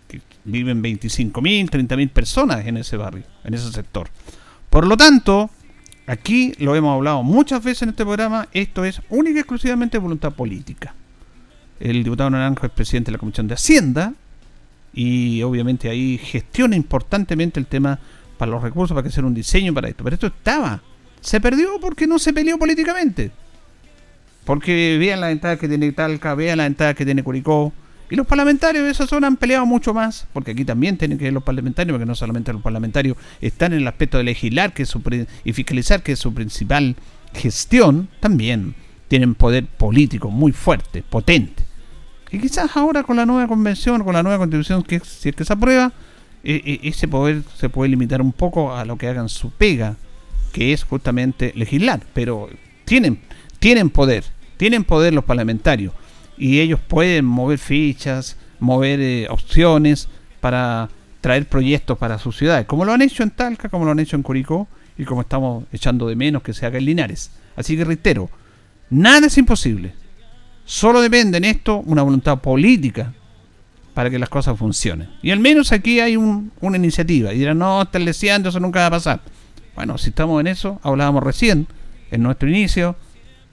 [0.09, 4.09] que, viven 25.000, 30.000 personas en ese barrio, en ese sector.
[4.69, 5.49] Por lo tanto,
[6.07, 10.33] aquí lo hemos hablado muchas veces en este programa, esto es única y exclusivamente voluntad
[10.33, 10.93] política.
[11.79, 14.13] El diputado Naranjo es presidente de la Comisión de Hacienda
[14.93, 17.99] y obviamente ahí gestiona importantemente el tema
[18.37, 20.03] para los recursos, para que sea un diseño para esto.
[20.03, 20.81] Pero esto estaba
[21.21, 23.31] se perdió porque no se peleó políticamente.
[24.45, 27.73] Porque vean la entrada que tiene Talca, vean la entrada que tiene Curicó.
[28.09, 31.27] Y los parlamentarios de esa zona han peleado mucho más, porque aquí también tienen que
[31.27, 34.83] ir los parlamentarios, porque no solamente los parlamentarios están en el aspecto de legislar que
[34.83, 34.93] es
[35.43, 36.95] y fiscalizar, que es su principal
[37.33, 38.73] gestión, también
[39.07, 41.63] tienen poder político muy fuerte, potente.
[42.31, 45.45] Y quizás ahora con la nueva convención, con la nueva constitución, que si es que
[45.45, 45.93] se aprueba,
[46.43, 49.97] e, e, ese poder se puede limitar un poco a lo que hagan su pega
[50.51, 52.49] que es justamente legislar, pero
[52.85, 53.19] tienen,
[53.59, 54.23] tienen poder,
[54.57, 55.93] tienen poder los parlamentarios
[56.39, 60.07] y ellos pueden mover fichas, mover eh, opciones
[60.39, 60.89] para
[61.21, 64.15] traer proyectos para sus ciudades, como lo han hecho en Talca, como lo han hecho
[64.15, 64.67] en Curicó
[64.97, 67.31] y como estamos echando de menos que se haga en Linares.
[67.55, 68.29] Así que reitero,
[68.89, 69.93] nada es imposible.
[70.63, 73.13] Solo depende en esto una voluntad política
[73.93, 75.09] para que las cosas funcionen.
[75.21, 77.33] Y al menos aquí hay una iniciativa.
[77.33, 79.21] Y dirán, no, están leseando, eso nunca va a pasar.
[79.75, 81.67] Bueno, si estamos en eso, hablábamos recién,
[82.11, 82.95] en nuestro inicio,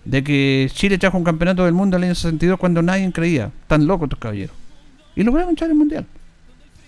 [0.06, 3.50] de que Chile trajo un campeonato del mundo en el año 62 cuando nadie creía.
[3.66, 4.56] Tan locos estos caballeros.
[5.14, 6.06] Y lo lograron echar el mundial.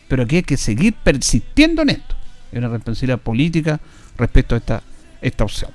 [0.08, 2.14] Pero aquí hay que seguir persistiendo en esto.
[2.52, 3.80] En una responsabilidad política
[4.16, 4.82] respecto a esta,
[5.20, 5.70] esta opción.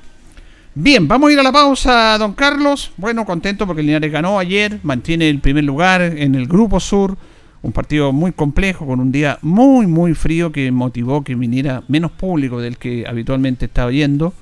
[0.75, 2.91] Bien, vamos a ir a la pausa, don Carlos.
[2.97, 7.15] Bueno, contento porque el Linares ganó ayer, mantiene el primer lugar en el Grupo Sur
[7.63, 12.11] un partido muy complejo, con un día muy, muy frío que motivó que viniera menos
[12.11, 14.33] público del que habitualmente estaba yendo.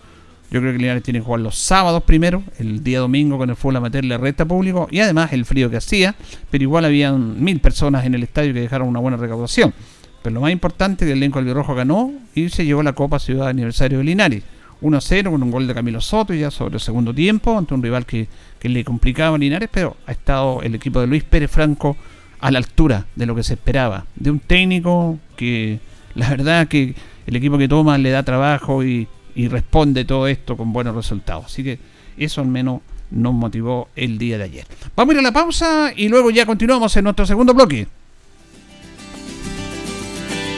[0.52, 3.56] Yo creo que Linares tiene que jugar los sábados primero, el día domingo con el
[3.56, 6.14] fútbol amateur le resta público y además el frío que hacía,
[6.50, 9.74] pero igual habían mil personas en el estadio que dejaron una buena recaudación.
[10.22, 13.18] Pero lo más importante es que el elenco albirrojo ganó y se llevó la Copa
[13.18, 14.44] Ciudad Aniversario de Linares.
[14.82, 18.06] 1-0 con un gol de Camilo Soto ya sobre el segundo tiempo ante un rival
[18.06, 18.28] que,
[18.60, 21.96] que le complicaba a Linares, pero ha estado el equipo de Luis Pérez Franco
[22.42, 24.06] a la altura de lo que se esperaba.
[24.16, 25.80] De un técnico que
[26.14, 26.94] la verdad que
[27.26, 29.08] el equipo que toma le da trabajo y,
[29.48, 31.46] responde todo esto con buenos resultados.
[31.46, 31.80] Así que
[32.18, 34.66] eso al menos nos motivó el día de ayer.
[34.96, 37.88] Vamos a ir a la pausa y luego ya continuamos en nuestro segundo bloque.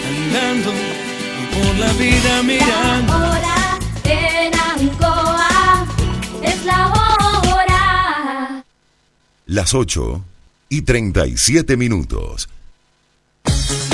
[0.08, 0.72] Andando
[1.52, 3.16] por la vida mirando.
[3.16, 5.88] hora en Ancoa
[6.42, 8.64] es la hora.
[9.46, 10.24] Las 8
[10.70, 12.50] y 37 minutos.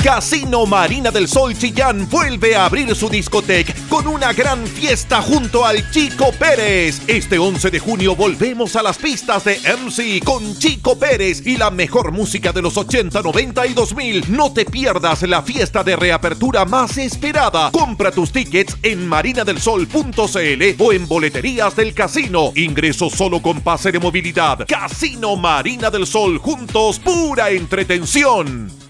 [0.02, 5.66] Casino Marina del Sol Chillán vuelve a abrir su discoteca con una gran fiesta junto
[5.66, 7.02] al Chico Pérez.
[7.06, 11.70] Este 11 de junio volvemos a las pistas de MC con Chico Pérez y la
[11.70, 14.34] mejor música de los 80, 90 y 2000.
[14.34, 17.70] No te pierdas la fiesta de reapertura más esperada.
[17.70, 22.52] Compra tus tickets en marinadelsol.cl o en boleterías del casino.
[22.54, 24.66] Ingreso solo con pase de movilidad.
[24.66, 28.89] Casino Marina del Sol juntos, pura entretención.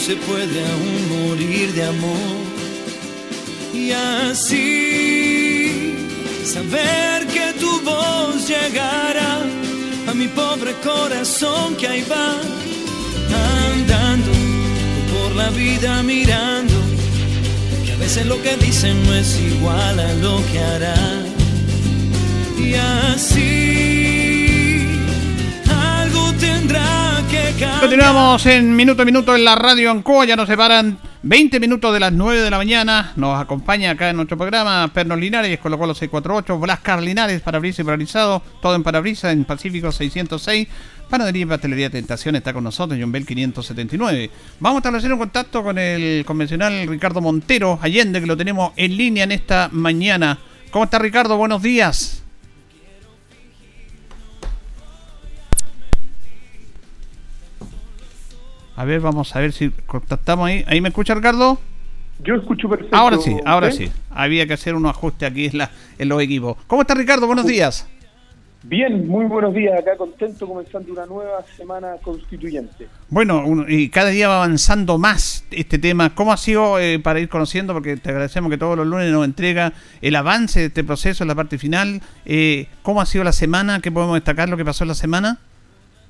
[0.00, 2.40] Se puede aún morir de amor.
[3.74, 5.94] Y así
[6.44, 9.42] saber que tu voz llegará
[10.08, 12.40] a mi pobre corazón que ahí va
[13.72, 14.32] andando
[15.12, 16.74] por la vida mirando
[17.84, 20.96] que a veces lo que dicen no es igual a lo que hará.
[22.58, 23.59] Y así
[27.60, 30.24] Continuamos en minuto a minuto en la radio Ancoa.
[30.24, 33.12] Ya nos separan 20 minutos de las 9 de la mañana.
[33.16, 37.84] Nos acompaña acá en nuestro programa Pernos Linares, Colo Colo 648, Blascar Linares, Parabrisa y
[37.84, 40.68] Paralizado, todo en Parabrisa, en Pacífico 606.
[41.10, 44.30] Panadería y Pastelería Tentación está con nosotros, John Bell 579.
[44.60, 48.96] Vamos a establecer un contacto con el convencional Ricardo Montero Allende, que lo tenemos en
[48.96, 50.38] línea en esta mañana.
[50.70, 51.36] ¿Cómo está Ricardo?
[51.36, 52.22] Buenos días.
[58.80, 60.64] A ver, vamos a ver si contactamos ahí.
[60.66, 61.58] ¿Ahí me escucha Ricardo?
[62.24, 62.96] Yo escucho perfecto.
[62.96, 63.72] Ahora sí, ahora ¿eh?
[63.72, 63.92] sí.
[64.08, 66.56] Había que hacer unos ajustes aquí en, la, en los equipos.
[66.66, 67.26] ¿Cómo está Ricardo?
[67.26, 67.86] Buenos días.
[68.62, 69.78] Bien, muy buenos días.
[69.78, 72.88] Acá contento comenzando una nueva semana constituyente.
[73.10, 76.14] Bueno, un- y cada día va avanzando más este tema.
[76.14, 77.74] ¿Cómo ha sido eh, para ir conociendo?
[77.74, 81.28] Porque te agradecemos que todos los lunes nos entrega el avance de este proceso en
[81.28, 82.00] la parte final.
[82.24, 83.80] Eh, ¿Cómo ha sido la semana?
[83.80, 85.38] ¿Qué podemos destacar lo que pasó en la semana?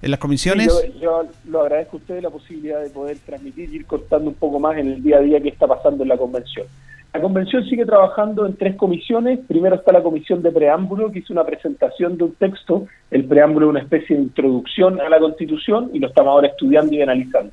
[0.02, 0.72] ¿En las comisiones?
[0.72, 4.30] Sí, yo, yo lo agradezco a ustedes la posibilidad de poder transmitir y ir contando
[4.30, 6.66] un poco más en el día a día que está pasando en la convención.
[7.12, 9.40] La convención sigue trabajando en tres comisiones.
[9.48, 12.86] Primero está la comisión de preámbulo, que hizo una presentación de un texto.
[13.10, 16.94] El preámbulo es una especie de introducción a la constitución y lo estamos ahora estudiando
[16.94, 17.52] y analizando.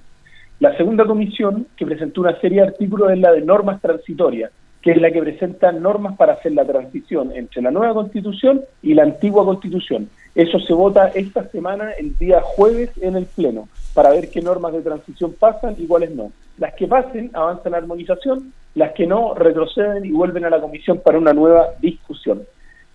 [0.60, 4.52] La segunda comisión, que presentó una serie de artículos, es la de normas transitorias,
[4.88, 8.94] que es la que presenta normas para hacer la transición entre la nueva constitución y
[8.94, 10.08] la antigua constitución.
[10.34, 14.72] Eso se vota esta semana, el día jueves, en el Pleno, para ver qué normas
[14.72, 16.32] de transición pasan y cuáles no.
[16.58, 21.02] Las que pasen avanzan la armonización, las que no retroceden y vuelven a la comisión
[21.04, 22.44] para una nueva discusión.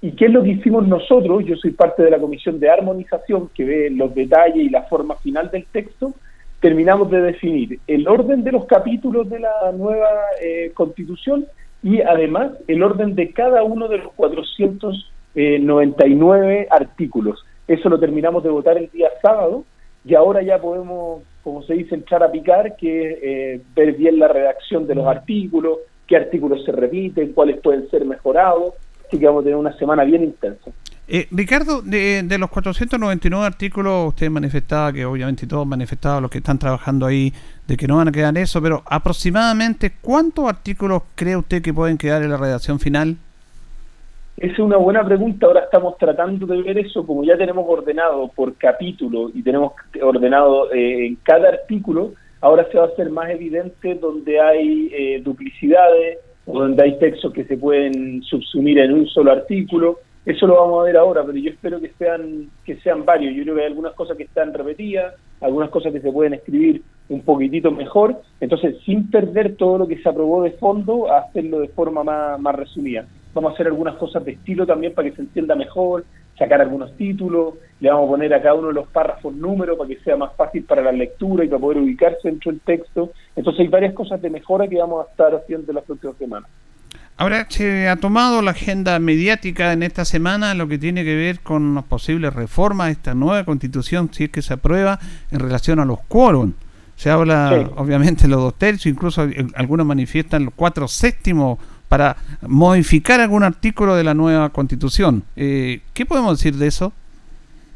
[0.01, 1.45] ¿Y qué es lo que hicimos nosotros?
[1.45, 5.17] Yo soy parte de la comisión de armonización que ve los detalles y la forma
[5.17, 6.15] final del texto.
[6.59, 10.09] Terminamos de definir el orden de los capítulos de la nueva
[10.43, 11.45] eh, constitución
[11.83, 17.45] y además el orden de cada uno de los 499 artículos.
[17.67, 19.65] Eso lo terminamos de votar el día sábado
[20.05, 24.29] y ahora ya podemos, como se dice, entrar a picar, que eh, ver bien la
[24.29, 28.75] redacción de los artículos, qué artículos se repiten, cuáles pueden ser mejorados.
[29.07, 30.71] Así que vamos a tener una semana bien intensa.
[31.09, 36.59] Eh, Ricardo, de, los 499 artículos, usted manifestaba que obviamente todos manifestaban los que están
[36.59, 37.33] trabajando ahí
[37.67, 41.99] de que no van a quedar eso, pero aproximadamente ¿cuántos artículos cree usted que pueden
[41.99, 43.17] quedar en la redacción final?
[44.37, 45.47] Esa es una buena pregunta.
[45.47, 50.73] Ahora estamos tratando de ver eso, como ya tenemos ordenado por capítulo y tenemos ordenado
[50.73, 56.19] eh, en cada artículo, ahora se va a hacer más evidente donde hay eh, duplicidades
[56.47, 59.99] o donde hay textos que se pueden subsumir en un solo artículo.
[60.25, 63.35] Eso lo vamos a ver ahora, pero yo espero que sean que sean varios.
[63.35, 66.83] Yo creo que hay algunas cosas que están repetidas, algunas cosas que se pueden escribir
[67.09, 68.21] un poquitito mejor.
[68.41, 72.55] Entonces, sin perder todo lo que se aprobó de fondo, hacerlo de forma más, más
[72.55, 73.05] resumida.
[73.35, 76.05] Vamos a hacer algunas cosas de estilo también para que se entienda mejor,
[76.39, 79.89] sacar algunos títulos, le vamos a poner a cada uno de los párrafos números para
[79.89, 83.11] que sea más fácil para la lectura y para poder ubicarse dentro del texto.
[83.35, 86.51] Entonces hay varias cosas de mejora que vamos a estar haciendo en las próximas semanas.
[87.17, 91.41] Ahora se ha tomado la agenda mediática en esta semana lo que tiene que ver
[91.41, 94.99] con las posibles reformas de esta nueva constitución, si es que se aprueba,
[95.31, 96.55] en relación a los quórum.
[96.97, 101.59] Se habla, obviamente, de los dos tercios, incluso algunos manifiestan los cuatro séptimos
[101.89, 105.25] para modificar algún artículo de la nueva constitución.
[105.37, 106.93] Eh, ¿Qué podemos decir de eso?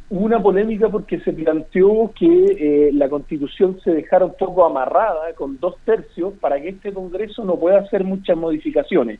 [0.08, 5.32] Hubo una polémica porque se planteó que eh, la constitución se dejara un poco amarrada
[5.34, 9.18] con dos tercios para que este Congreso no pueda hacer muchas modificaciones.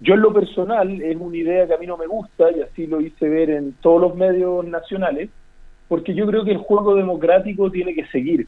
[0.00, 2.86] Yo en lo personal es una idea que a mí no me gusta y así
[2.86, 5.28] lo hice ver en todos los medios nacionales,
[5.88, 8.46] porque yo creo que el juego democrático tiene que seguir.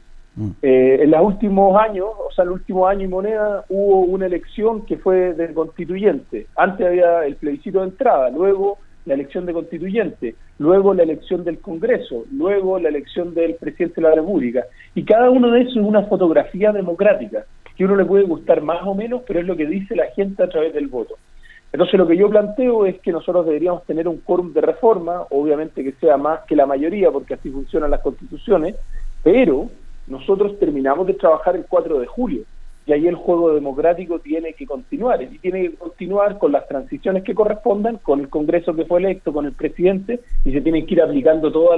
[0.61, 4.85] Eh, en los últimos años, o sea, el último año y moneda, hubo una elección
[4.85, 6.45] que fue del constituyente.
[6.55, 8.77] Antes había el plebiscito de entrada, luego
[9.07, 14.09] la elección de constituyente, luego la elección del Congreso, luego la elección del presidente de
[14.09, 14.65] la República.
[14.95, 17.45] Y cada uno de esos es una fotografía democrática,
[17.77, 20.43] que uno le puede gustar más o menos, pero es lo que dice la gente
[20.43, 21.15] a través del voto.
[21.71, 25.83] Entonces lo que yo planteo es que nosotros deberíamos tener un quórum de reforma, obviamente
[25.83, 28.75] que sea más que la mayoría, porque así funcionan las constituciones,
[29.23, 29.69] pero
[30.07, 32.43] nosotros terminamos de trabajar el 4 de julio
[32.87, 37.21] y ahí el juego democrático tiene que continuar y tiene que continuar con las transiciones
[37.23, 40.93] que correspondan, con el Congreso que fue electo, con el presidente y se tienen que
[40.93, 41.77] ir aplicando todos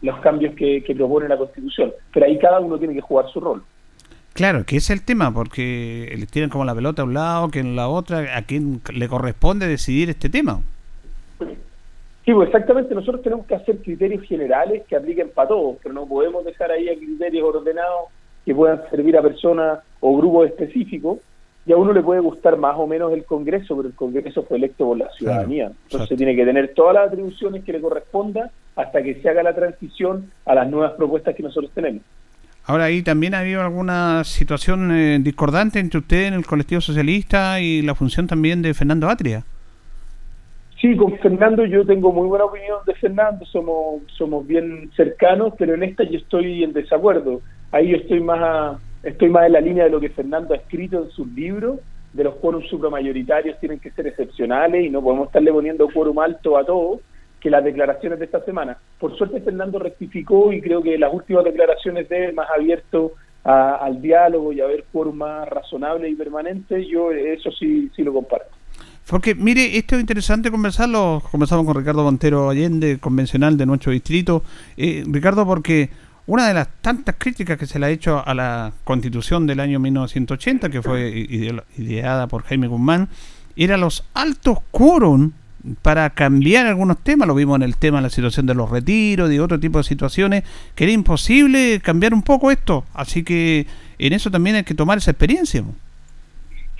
[0.00, 1.92] los cambios que, propone la Constitución.
[2.12, 3.64] Pero ahí cada uno tiene que jugar su rol.
[4.32, 7.58] Claro, que es el tema, porque le tienen como la pelota a un lado, que
[7.58, 10.60] en la otra, a quién le corresponde decidir este tema.
[12.24, 16.06] Sí, pues exactamente, nosotros tenemos que hacer criterios generales que apliquen para todos, pero no
[16.06, 18.08] podemos dejar ahí a criterios ordenados
[18.44, 21.18] que puedan servir a personas o grupos específicos,
[21.66, 24.58] y a uno le puede gustar más o menos el Congreso, pero el Congreso fue
[24.58, 25.72] electo por la ciudadanía.
[25.84, 29.54] Entonces tiene que tener todas las atribuciones que le correspondan hasta que se haga la
[29.54, 32.02] transición a las nuevas propuestas que nosotros tenemos.
[32.66, 37.60] Ahora, ahí también ha habido alguna situación eh, discordante entre usted en el colectivo socialista
[37.60, 39.44] y la función también de Fernando Atria.
[40.80, 45.74] Sí, con Fernando yo tengo muy buena opinión de Fernando, somos, somos bien cercanos, pero
[45.74, 47.40] en esta yo estoy en desacuerdo.
[47.74, 51.02] Ahí yo estoy más, estoy más en la línea de lo que Fernando ha escrito
[51.02, 51.80] en sus libros,
[52.12, 56.56] de los quórums supramayoritarios tienen que ser excepcionales y no podemos estarle poniendo quórum alto
[56.56, 57.00] a todos,
[57.40, 58.78] que las declaraciones de esta semana.
[59.00, 64.00] Por suerte Fernando rectificó y creo que las últimas declaraciones de él más abierto al
[64.00, 68.54] diálogo y a ver quórum más razonable y permanente, yo eso sí, sí lo comparto.
[69.10, 71.22] Porque, mire, esto es interesante conversarlo.
[71.30, 74.42] Conversamos con Ricardo Montero Allende, convencional de nuestro distrito.
[74.78, 75.90] Eh, Ricardo, porque
[76.26, 79.78] una de las tantas críticas que se le ha hecho a la constitución del año
[79.78, 81.10] 1980, que fue
[81.76, 83.08] ideada por Jaime Guzmán,
[83.56, 85.32] era los altos quórum
[85.82, 87.28] para cambiar algunos temas.
[87.28, 89.84] Lo vimos en el tema de la situación de los retiros, de otro tipo de
[89.84, 90.44] situaciones,
[90.74, 92.84] que era imposible cambiar un poco esto.
[92.94, 93.66] Así que
[93.98, 95.62] en eso también hay que tomar esa experiencia.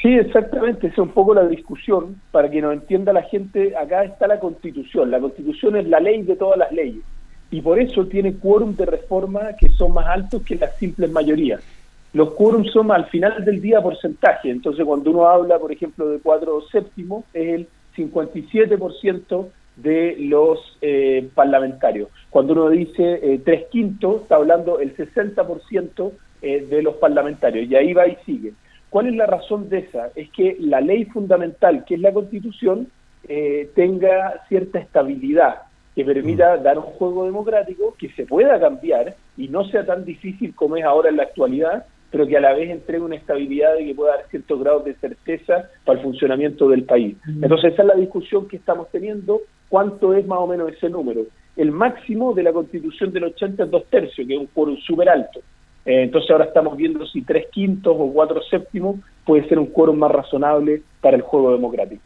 [0.01, 4.05] Sí, exactamente, esa es un poco la discusión, para que nos entienda la gente, acá
[4.05, 7.03] está la constitución, la constitución es la ley de todas las leyes,
[7.55, 11.61] y por eso tiene quórum de reforma que son más altos que las simples mayorías.
[12.13, 16.19] Los quórums son al final del día porcentaje, entonces cuando uno habla, por ejemplo, de
[16.19, 19.47] cuatro séptimos, es el 57%
[19.77, 22.09] de los eh, parlamentarios.
[22.29, 26.11] Cuando uno dice eh, tres quintos, está hablando el 60%
[26.43, 28.53] eh, de los parlamentarios, y ahí va y sigue.
[28.91, 30.11] ¿Cuál es la razón de esa?
[30.17, 32.89] Es que la ley fundamental, que es la Constitución,
[33.29, 35.63] eh, tenga cierta estabilidad,
[35.95, 36.63] que permita mm.
[36.63, 40.85] dar un juego democrático que se pueda cambiar y no sea tan difícil como es
[40.85, 44.17] ahora en la actualidad, pero que a la vez entregue una estabilidad y que pueda
[44.17, 47.17] dar ciertos grados de certeza para el funcionamiento del país.
[47.27, 47.45] Mm.
[47.45, 51.23] Entonces esa es la discusión que estamos teniendo, cuánto es más o menos ese número.
[51.57, 55.09] El máximo de la constitución del 80 es dos tercios, que es un quórum súper
[55.09, 55.41] alto.
[55.85, 59.99] Eh, entonces ahora estamos viendo si tres quintos o cuatro séptimos puede ser un quórum
[59.99, 62.03] más razonable para el juego democrático.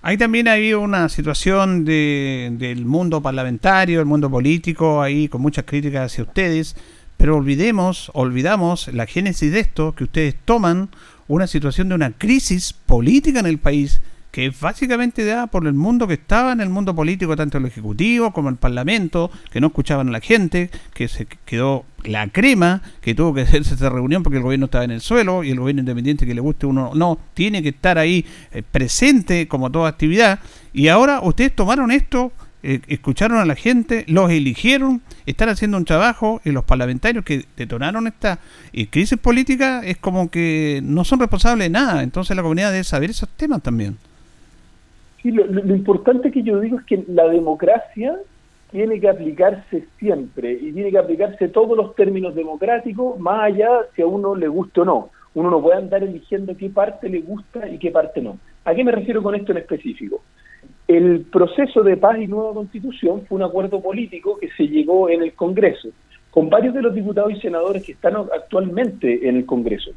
[0.00, 5.64] Ahí también ha una situación de, del mundo parlamentario, el mundo político, ahí con muchas
[5.64, 6.76] críticas hacia ustedes,
[7.16, 10.88] pero olvidemos, olvidamos la génesis de esto, que ustedes toman
[11.26, 14.00] una situación de una crisis política en el país
[14.30, 17.66] que es básicamente dada por el mundo que estaba en el mundo político, tanto el
[17.66, 22.82] Ejecutivo como el Parlamento, que no escuchaban a la gente, que se quedó la crema,
[23.00, 25.58] que tuvo que hacerse esta reunión porque el gobierno estaba en el suelo y el
[25.60, 29.88] gobierno independiente que le guste uno no, tiene que estar ahí eh, presente como toda
[29.88, 30.40] actividad.
[30.72, 35.84] Y ahora ustedes tomaron esto, eh, escucharon a la gente, los eligieron, están haciendo un
[35.84, 38.40] trabajo y los parlamentarios que detonaron esta
[38.72, 42.02] eh, crisis política es como que no son responsables de nada.
[42.02, 43.96] Entonces la comunidad debe saber esos temas también.
[45.28, 48.16] Sí, lo, importante que yo digo es que la democracia
[48.70, 54.00] tiene que aplicarse siempre y tiene que aplicarse todos los términos democráticos, más allá si
[54.00, 55.10] a uno le guste o no.
[55.34, 58.38] Uno no puede andar eligiendo qué parte le gusta y qué parte no.
[58.64, 60.22] ¿A qué me refiero con esto en específico?
[60.86, 65.20] El proceso de paz y nueva constitución fue un acuerdo político que se llegó en
[65.20, 65.90] el Congreso,
[66.30, 69.90] con varios de los diputados y senadores que están actualmente en el Congreso.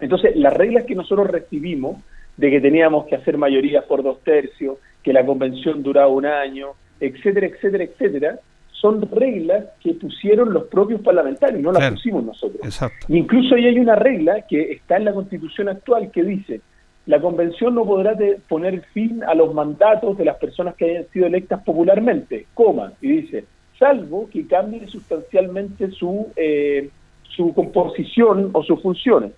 [0.00, 1.98] Entonces, las reglas que nosotros recibimos
[2.36, 6.68] de que teníamos que hacer mayorías por dos tercios, que la convención duraba un año,
[7.00, 8.38] etcétera, etcétera, etcétera,
[8.70, 12.82] son reglas que pusieron los propios parlamentarios, no las pusimos nosotros.
[13.08, 16.60] Incluso ahí hay una regla que está en la constitución actual que dice,
[17.06, 18.16] la convención no podrá
[18.48, 23.08] poner fin a los mandatos de las personas que hayan sido electas popularmente, coma, y
[23.08, 23.44] dice,
[23.78, 26.88] salvo que cambie sustancialmente su, eh,
[27.22, 29.32] su composición o sus funciones.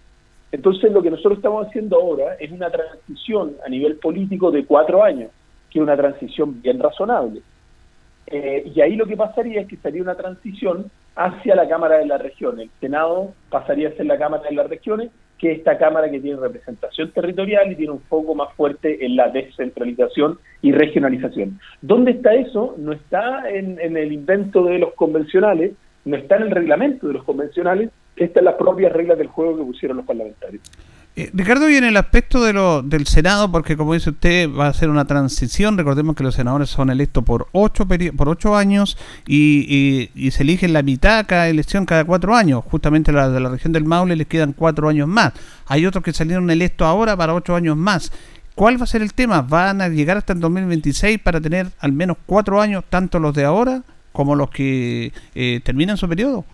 [0.54, 5.02] Entonces lo que nosotros estamos haciendo ahora es una transición a nivel político de cuatro
[5.02, 5.32] años,
[5.68, 7.42] que es una transición bien razonable.
[8.28, 12.06] Eh, y ahí lo que pasaría es que sería una transición hacia la Cámara de
[12.06, 12.66] las Regiones.
[12.66, 16.20] El Senado pasaría a ser la Cámara de las Regiones, que es esta Cámara que
[16.20, 21.58] tiene representación territorial y tiene un foco más fuerte en la descentralización y regionalización.
[21.82, 22.76] ¿Dónde está eso?
[22.78, 25.72] No está en, en el invento de los convencionales,
[26.04, 29.56] no está en el reglamento de los convencionales, estas son las propias reglas del juego
[29.56, 30.62] que pusieron los parlamentarios.
[31.16, 34.66] Eh, Ricardo, y en el aspecto de lo, del Senado, porque como dice usted, va
[34.66, 35.78] a ser una transición.
[35.78, 37.86] Recordemos que los senadores son electos por ocho,
[38.16, 42.64] por ocho años y, y, se eligen la mitad cada elección cada cuatro años.
[42.68, 45.34] Justamente la de la región del Maule les quedan cuatro años más.
[45.66, 48.10] Hay otros que salieron electos ahora para ocho años más.
[48.56, 49.42] ¿Cuál va a ser el tema?
[49.42, 53.44] ¿Van a llegar hasta el 2026 para tener al menos cuatro años, tanto los de
[53.44, 56.44] ahora como los que eh, terminan su periodo?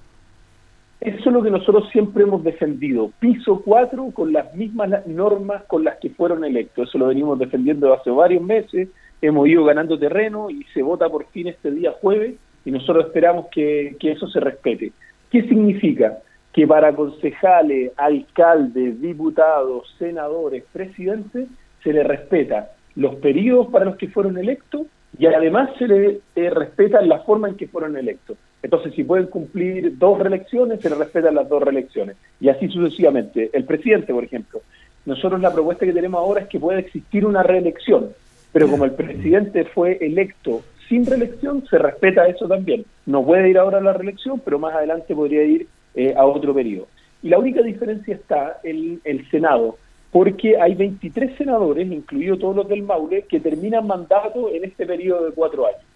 [1.01, 3.11] Eso es lo que nosotros siempre hemos defendido.
[3.21, 6.89] Piso 4 con las mismas normas con las que fueron electos.
[6.89, 8.89] Eso lo venimos defendiendo hace varios meses.
[9.23, 12.35] Hemos ido ganando terreno y se vota por fin este día jueves
[12.67, 14.93] y nosotros esperamos que, eso se respete.
[15.31, 16.19] ¿Qué significa?
[16.53, 21.49] Que para concejales, alcaldes, diputados, senadores, presidentes,
[21.83, 24.83] se les respeta los periodos para los que fueron electos
[25.21, 28.39] y además se les eh, respeta la forma en que fueron electos.
[28.63, 32.17] Entonces, si pueden cumplir dos reelecciones, se les respetan las dos reelecciones.
[32.41, 33.51] Y así sucesivamente.
[33.53, 34.63] El presidente, por ejemplo.
[35.05, 38.13] Nosotros la propuesta que tenemos ahora es que pueda existir una reelección.
[38.51, 42.87] Pero como el presidente fue electo sin reelección, se respeta eso también.
[43.05, 45.67] No puede ir ahora a la reelección, pero más adelante podría ir
[45.97, 46.89] eh, a otro periodo.
[47.23, 49.77] Y la única diferencia está en el Senado,
[50.11, 55.27] porque hay 23 senadores, incluidos todos los del Maule, que terminan mandato en este periodo
[55.27, 55.91] de cuatro años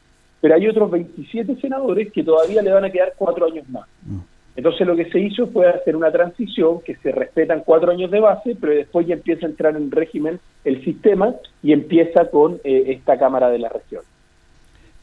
[0.45, 3.89] pero hay otros 27 senadores que todavía le van a quedar cuatro años más.
[4.03, 4.19] Mm.
[4.57, 8.21] Entonces lo que se hizo fue hacer una transición que se respetan cuatro años de
[8.21, 12.85] base, pero después ya empieza a entrar en régimen el sistema y empieza con eh,
[12.89, 14.03] esta Cámara de la Región.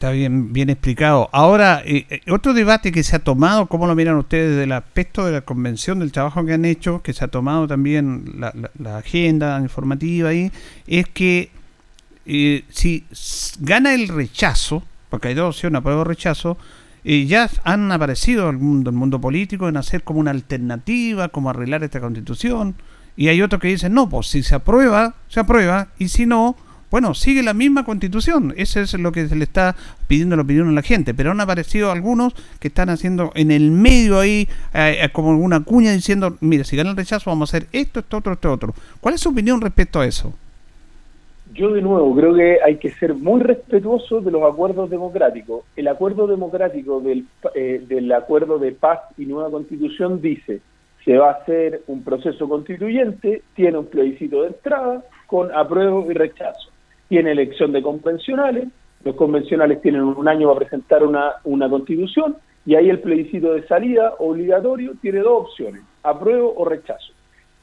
[0.02, 1.28] Está bien, bien explicado.
[1.30, 4.72] Ahora, eh, eh, otro debate que se ha tomado, ¿cómo lo miran ustedes desde el
[4.72, 8.52] aspecto de la convención, del trabajo que han hecho, que se ha tomado también la,
[8.80, 10.50] la agenda informativa ahí,
[10.88, 11.50] es que
[12.26, 13.04] si
[13.60, 16.58] gana el rechazo, porque hay dos opciones, apruebo rechazo,
[17.04, 21.28] y ya han aparecido en el mundo, el mundo político en hacer como una alternativa,
[21.28, 22.74] como arreglar esta constitución,
[23.16, 26.56] y hay otros que dicen, no, pues si se aprueba, se aprueba, y si no,
[26.92, 28.54] bueno, sigue la misma constitución.
[28.56, 29.74] Eso es lo que se le está
[30.06, 31.14] pidiendo la opinión a la gente.
[31.14, 35.64] Pero han aparecido algunos que están haciendo en el medio ahí eh, eh, como una
[35.64, 38.74] cuña diciendo, mire, si gana el rechazo vamos a hacer esto, esto, otro, esto, otro.
[39.00, 40.34] ¿Cuál es su opinión respecto a eso?
[41.54, 45.64] yo de nuevo creo que hay que ser muy respetuoso de los acuerdos democráticos.
[45.76, 50.60] El acuerdo democrático del, eh, del acuerdo de paz y nueva constitución dice
[51.04, 56.14] se va a hacer un proceso constituyente, tiene un plebiscito de entrada con apruebo y
[56.14, 56.71] rechazo.
[57.12, 58.68] Tiene elección de convencionales,
[59.04, 63.66] los convencionales tienen un año para presentar una, una constitución y ahí el plebiscito de
[63.66, 67.12] salida obligatorio tiene dos opciones, apruebo o rechazo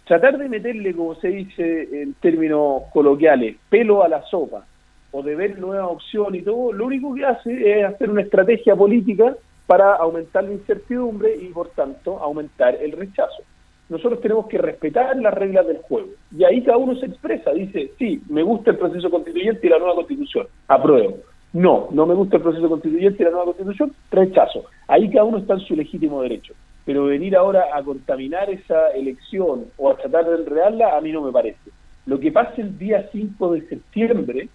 [0.05, 4.67] tratar de meterle, como se dice en términos coloquiales, pelo a la sopa,
[5.09, 8.75] o de ver nuevas opciones y todo, lo único que hace es hacer una estrategia
[8.75, 9.35] política
[9.65, 13.41] para aumentar la incertidumbre y, por tanto, aumentar el rechazo.
[13.89, 16.09] Nosotros tenemos que respetar las reglas del juego.
[16.37, 19.79] Y ahí cada uno se expresa, dice, sí, me gusta el proceso constituyente y la
[19.79, 21.17] nueva constitución, apruebo.
[21.51, 24.65] No, no me gusta el proceso constituyente y la nueva constitución, rechazo.
[24.87, 26.53] Ahí cada uno está en su legítimo derecho
[26.89, 31.21] pero venir ahora a contaminar esa elección o a tratar de enredarla, a mí no
[31.21, 31.69] me parece.
[32.07, 34.49] Lo que pase el día 5 de septiembre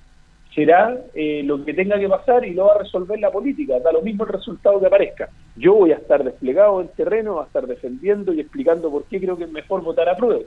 [0.55, 3.93] será eh, lo que tenga que pasar y lo va a resolver la política, da
[3.93, 5.29] lo mismo el resultado que aparezca.
[5.57, 9.37] Yo voy a estar desplegado en terreno, a estar defendiendo y explicando por qué creo
[9.37, 10.43] que es mejor votar a prueba.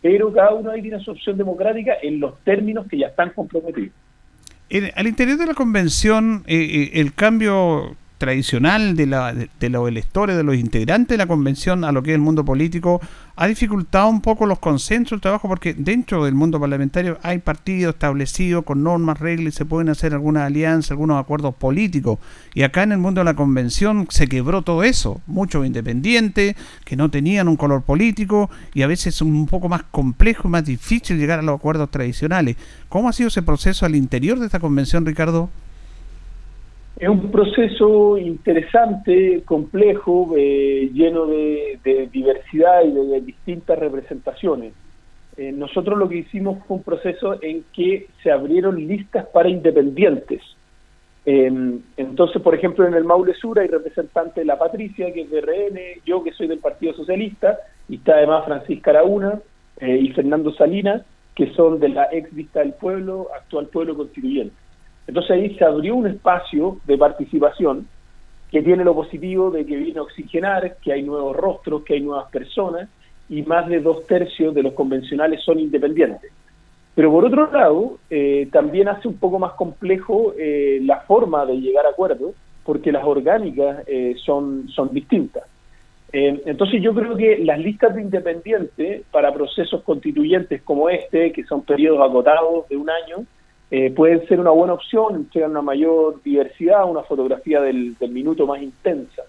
[0.00, 3.92] Pero cada uno ahí tiene su opción democrática en los términos que ya están comprometidos.
[4.96, 10.36] al interior de la convención, eh, eh, el cambio tradicional de, la, de, los electores,
[10.36, 13.00] de los integrantes de la convención a lo que es el mundo político,
[13.34, 17.94] ha dificultado un poco los consensos, el trabajo, porque dentro del mundo parlamentario hay partidos
[17.94, 22.20] establecidos con normas, reglas, y se pueden hacer algunas alianzas, algunos acuerdos políticos.
[22.54, 25.20] Y acá en el mundo de la convención se quebró todo eso.
[25.26, 26.54] Muchos independientes
[26.84, 30.52] que no tenían un color político y a veces es un poco más complejo y
[30.52, 32.54] más difícil llegar a los acuerdos tradicionales.
[32.88, 35.50] ¿Cómo ha sido ese proceso al interior de esta convención, Ricardo?
[36.98, 44.74] Es un proceso interesante, complejo, eh, lleno de, diversidad y de, distintas representaciones.
[45.36, 50.42] Eh, nosotros lo que hicimos fue un proceso en que se abrieron listas para independientes.
[51.24, 55.30] Em, entonces, por ejemplo, en el Maule Sur hay representantes de la Patricia, que es
[55.30, 59.40] de RN, yo que soy del Partido Socialista, y está además Francisca Araúna
[59.80, 61.02] eh, y Fernando Salinas,
[61.34, 64.54] que son de la ex vista del pueblo, actual pueblo constituyente.
[65.06, 67.86] Entonces ahí se abrió un espacio de participación
[68.50, 72.02] que tiene lo positivo de que viene a oxigenar, que hay nuevos rostros, que hay
[72.02, 72.88] nuevas personas
[73.28, 76.30] y más de dos tercios de los convencionales son independientes.
[76.94, 81.54] Pero por otro lado, eh, también hace un poco más complejo eh, la forma de
[81.54, 82.34] llegar a acuerdos,
[82.64, 85.44] porque las orgánicas eh, son, son distintas.
[86.12, 91.62] entonces yo creo que las listas de independientes para procesos constituyentes como este, que son
[91.62, 93.24] periodos agotados de un año,
[93.74, 98.60] eh, pueden ser una buena opción, entregan una mayor diversidad, una fotografía del, minuto más
[98.60, 99.22] intensa.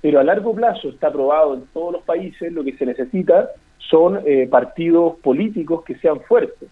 [0.00, 4.22] Pero a largo plazo está probado en todos los países, lo que se necesita son
[4.26, 6.68] eh, partidos políticos que sean fuertes.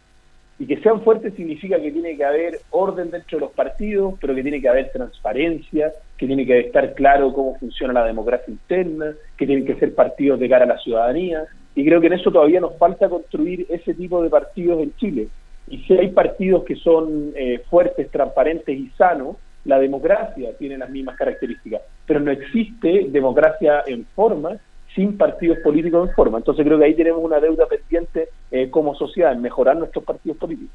[0.59, 4.35] Y que sean fuertes significa que tiene que haber orden dentro de los partidos, pero
[4.35, 9.15] que tiene que haber transparencia, que tiene que estar claro cómo funciona la democracia interna,
[9.37, 11.45] que tienen que ser partidos de cara a la ciudadanía.
[11.77, 15.29] Y creo que en eso todavía nos falta construir ese tipo de partidos en Chile.
[15.69, 20.91] Y si hay partidos que son eh, fuertes, transparentes y sanos, la democracia tiene las
[20.91, 21.83] mismas características.
[22.07, 24.59] Pero no existe democracia en forma
[24.95, 26.39] sin partidos políticos en forma.
[26.39, 30.39] Entonces creo que ahí tenemos una deuda pendiente eh, como sociedad en mejorar nuestros partidos
[30.39, 30.73] políticos.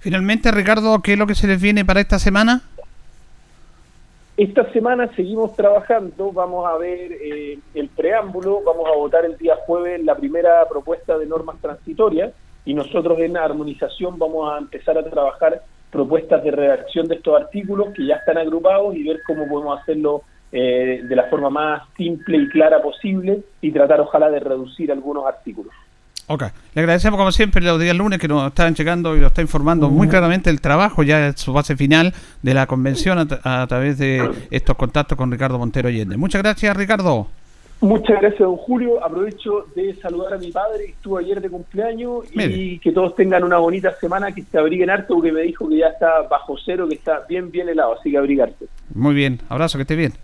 [0.00, 2.62] Finalmente, Ricardo, ¿qué es lo que se les viene para esta semana?
[4.36, 9.54] Esta semana seguimos trabajando, vamos a ver eh, el preámbulo, vamos a votar el día
[9.64, 12.32] jueves la primera propuesta de normas transitorias
[12.64, 17.88] y nosotros en armonización vamos a empezar a trabajar propuestas de redacción de estos artículos
[17.94, 22.38] que ya están agrupados y ver cómo podemos hacerlo eh, de la forma más simple
[22.38, 25.72] y clara posible y tratar ojalá de reducir algunos artículos.
[26.26, 26.42] Ok,
[26.74, 29.90] le agradecemos como siempre los días lunes que nos están llegando y nos está informando
[29.90, 33.98] muy claramente el trabajo ya en su base final de la convención a, a través
[33.98, 36.16] de estos contactos con Ricardo Montero Allende.
[36.16, 37.28] Muchas gracias Ricardo.
[37.84, 39.04] Muchas gracias, don Julio.
[39.04, 43.44] Aprovecho de saludar a mi padre, que estuvo ayer de cumpleaños, y que todos tengan
[43.44, 46.88] una bonita semana, que se abriguen harto, porque me dijo que ya está bajo cero,
[46.88, 48.68] que está bien, bien helado, así que abrigarte.
[48.94, 50.14] Muy bien, abrazo, que esté bien.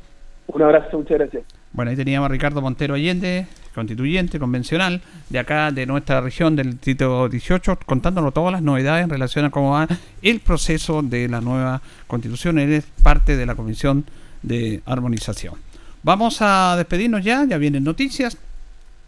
[0.46, 1.44] Un abrazo, muchas gracias.
[1.72, 6.70] Bueno, ahí teníamos a Ricardo Montero Allende, constituyente, convencional, de acá, de nuestra región, del
[6.70, 9.86] distrito 18, contándonos todas las novedades en relación a cómo va
[10.22, 12.58] el proceso de la nueva constitución.
[12.58, 14.06] Él es parte de la Comisión
[14.42, 15.69] de Armonización.
[16.03, 18.38] Vamos a despedirnos ya, ya vienen noticias.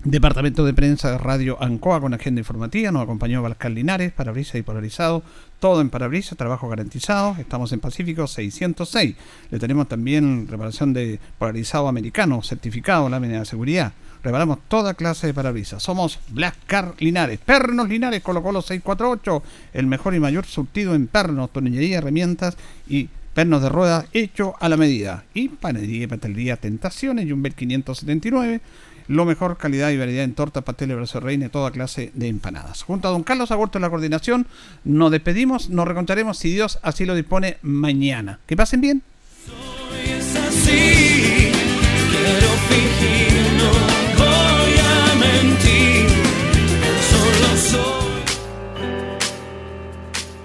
[0.04, 4.62] Departamento de Prensa de Radio Ancoa con agenda informativa, nos acompañó Valcar Linares, parabrisas y
[4.62, 5.22] polarizado,
[5.58, 9.14] todo en parabrisas, trabajo garantizado, estamos en Pacífico 606.
[9.50, 13.92] Le tenemos también reparación de polarizado americano, certificado, lámina de seguridad.
[14.22, 15.82] Reparamos toda clase de parabrisas.
[15.82, 21.06] Somos Black Car Linares, Pernos Linares, Colo Colo 648, el mejor y mayor surtido en
[21.06, 25.24] pernos, tornillería, herramientas y pernos de ruedas hecho a la medida.
[25.34, 28.60] Y panadería y pastelería Tentaciones, Jumbel 579.
[29.08, 32.82] Lo mejor calidad y variedad en torta, pasteles, brazo reina, toda clase de empanadas.
[32.82, 34.46] Junto a don Carlos Agurto en la coordinación,
[34.84, 38.38] nos despedimos, nos recontaremos si Dios así lo dispone mañana.
[38.46, 39.02] Que pasen bien.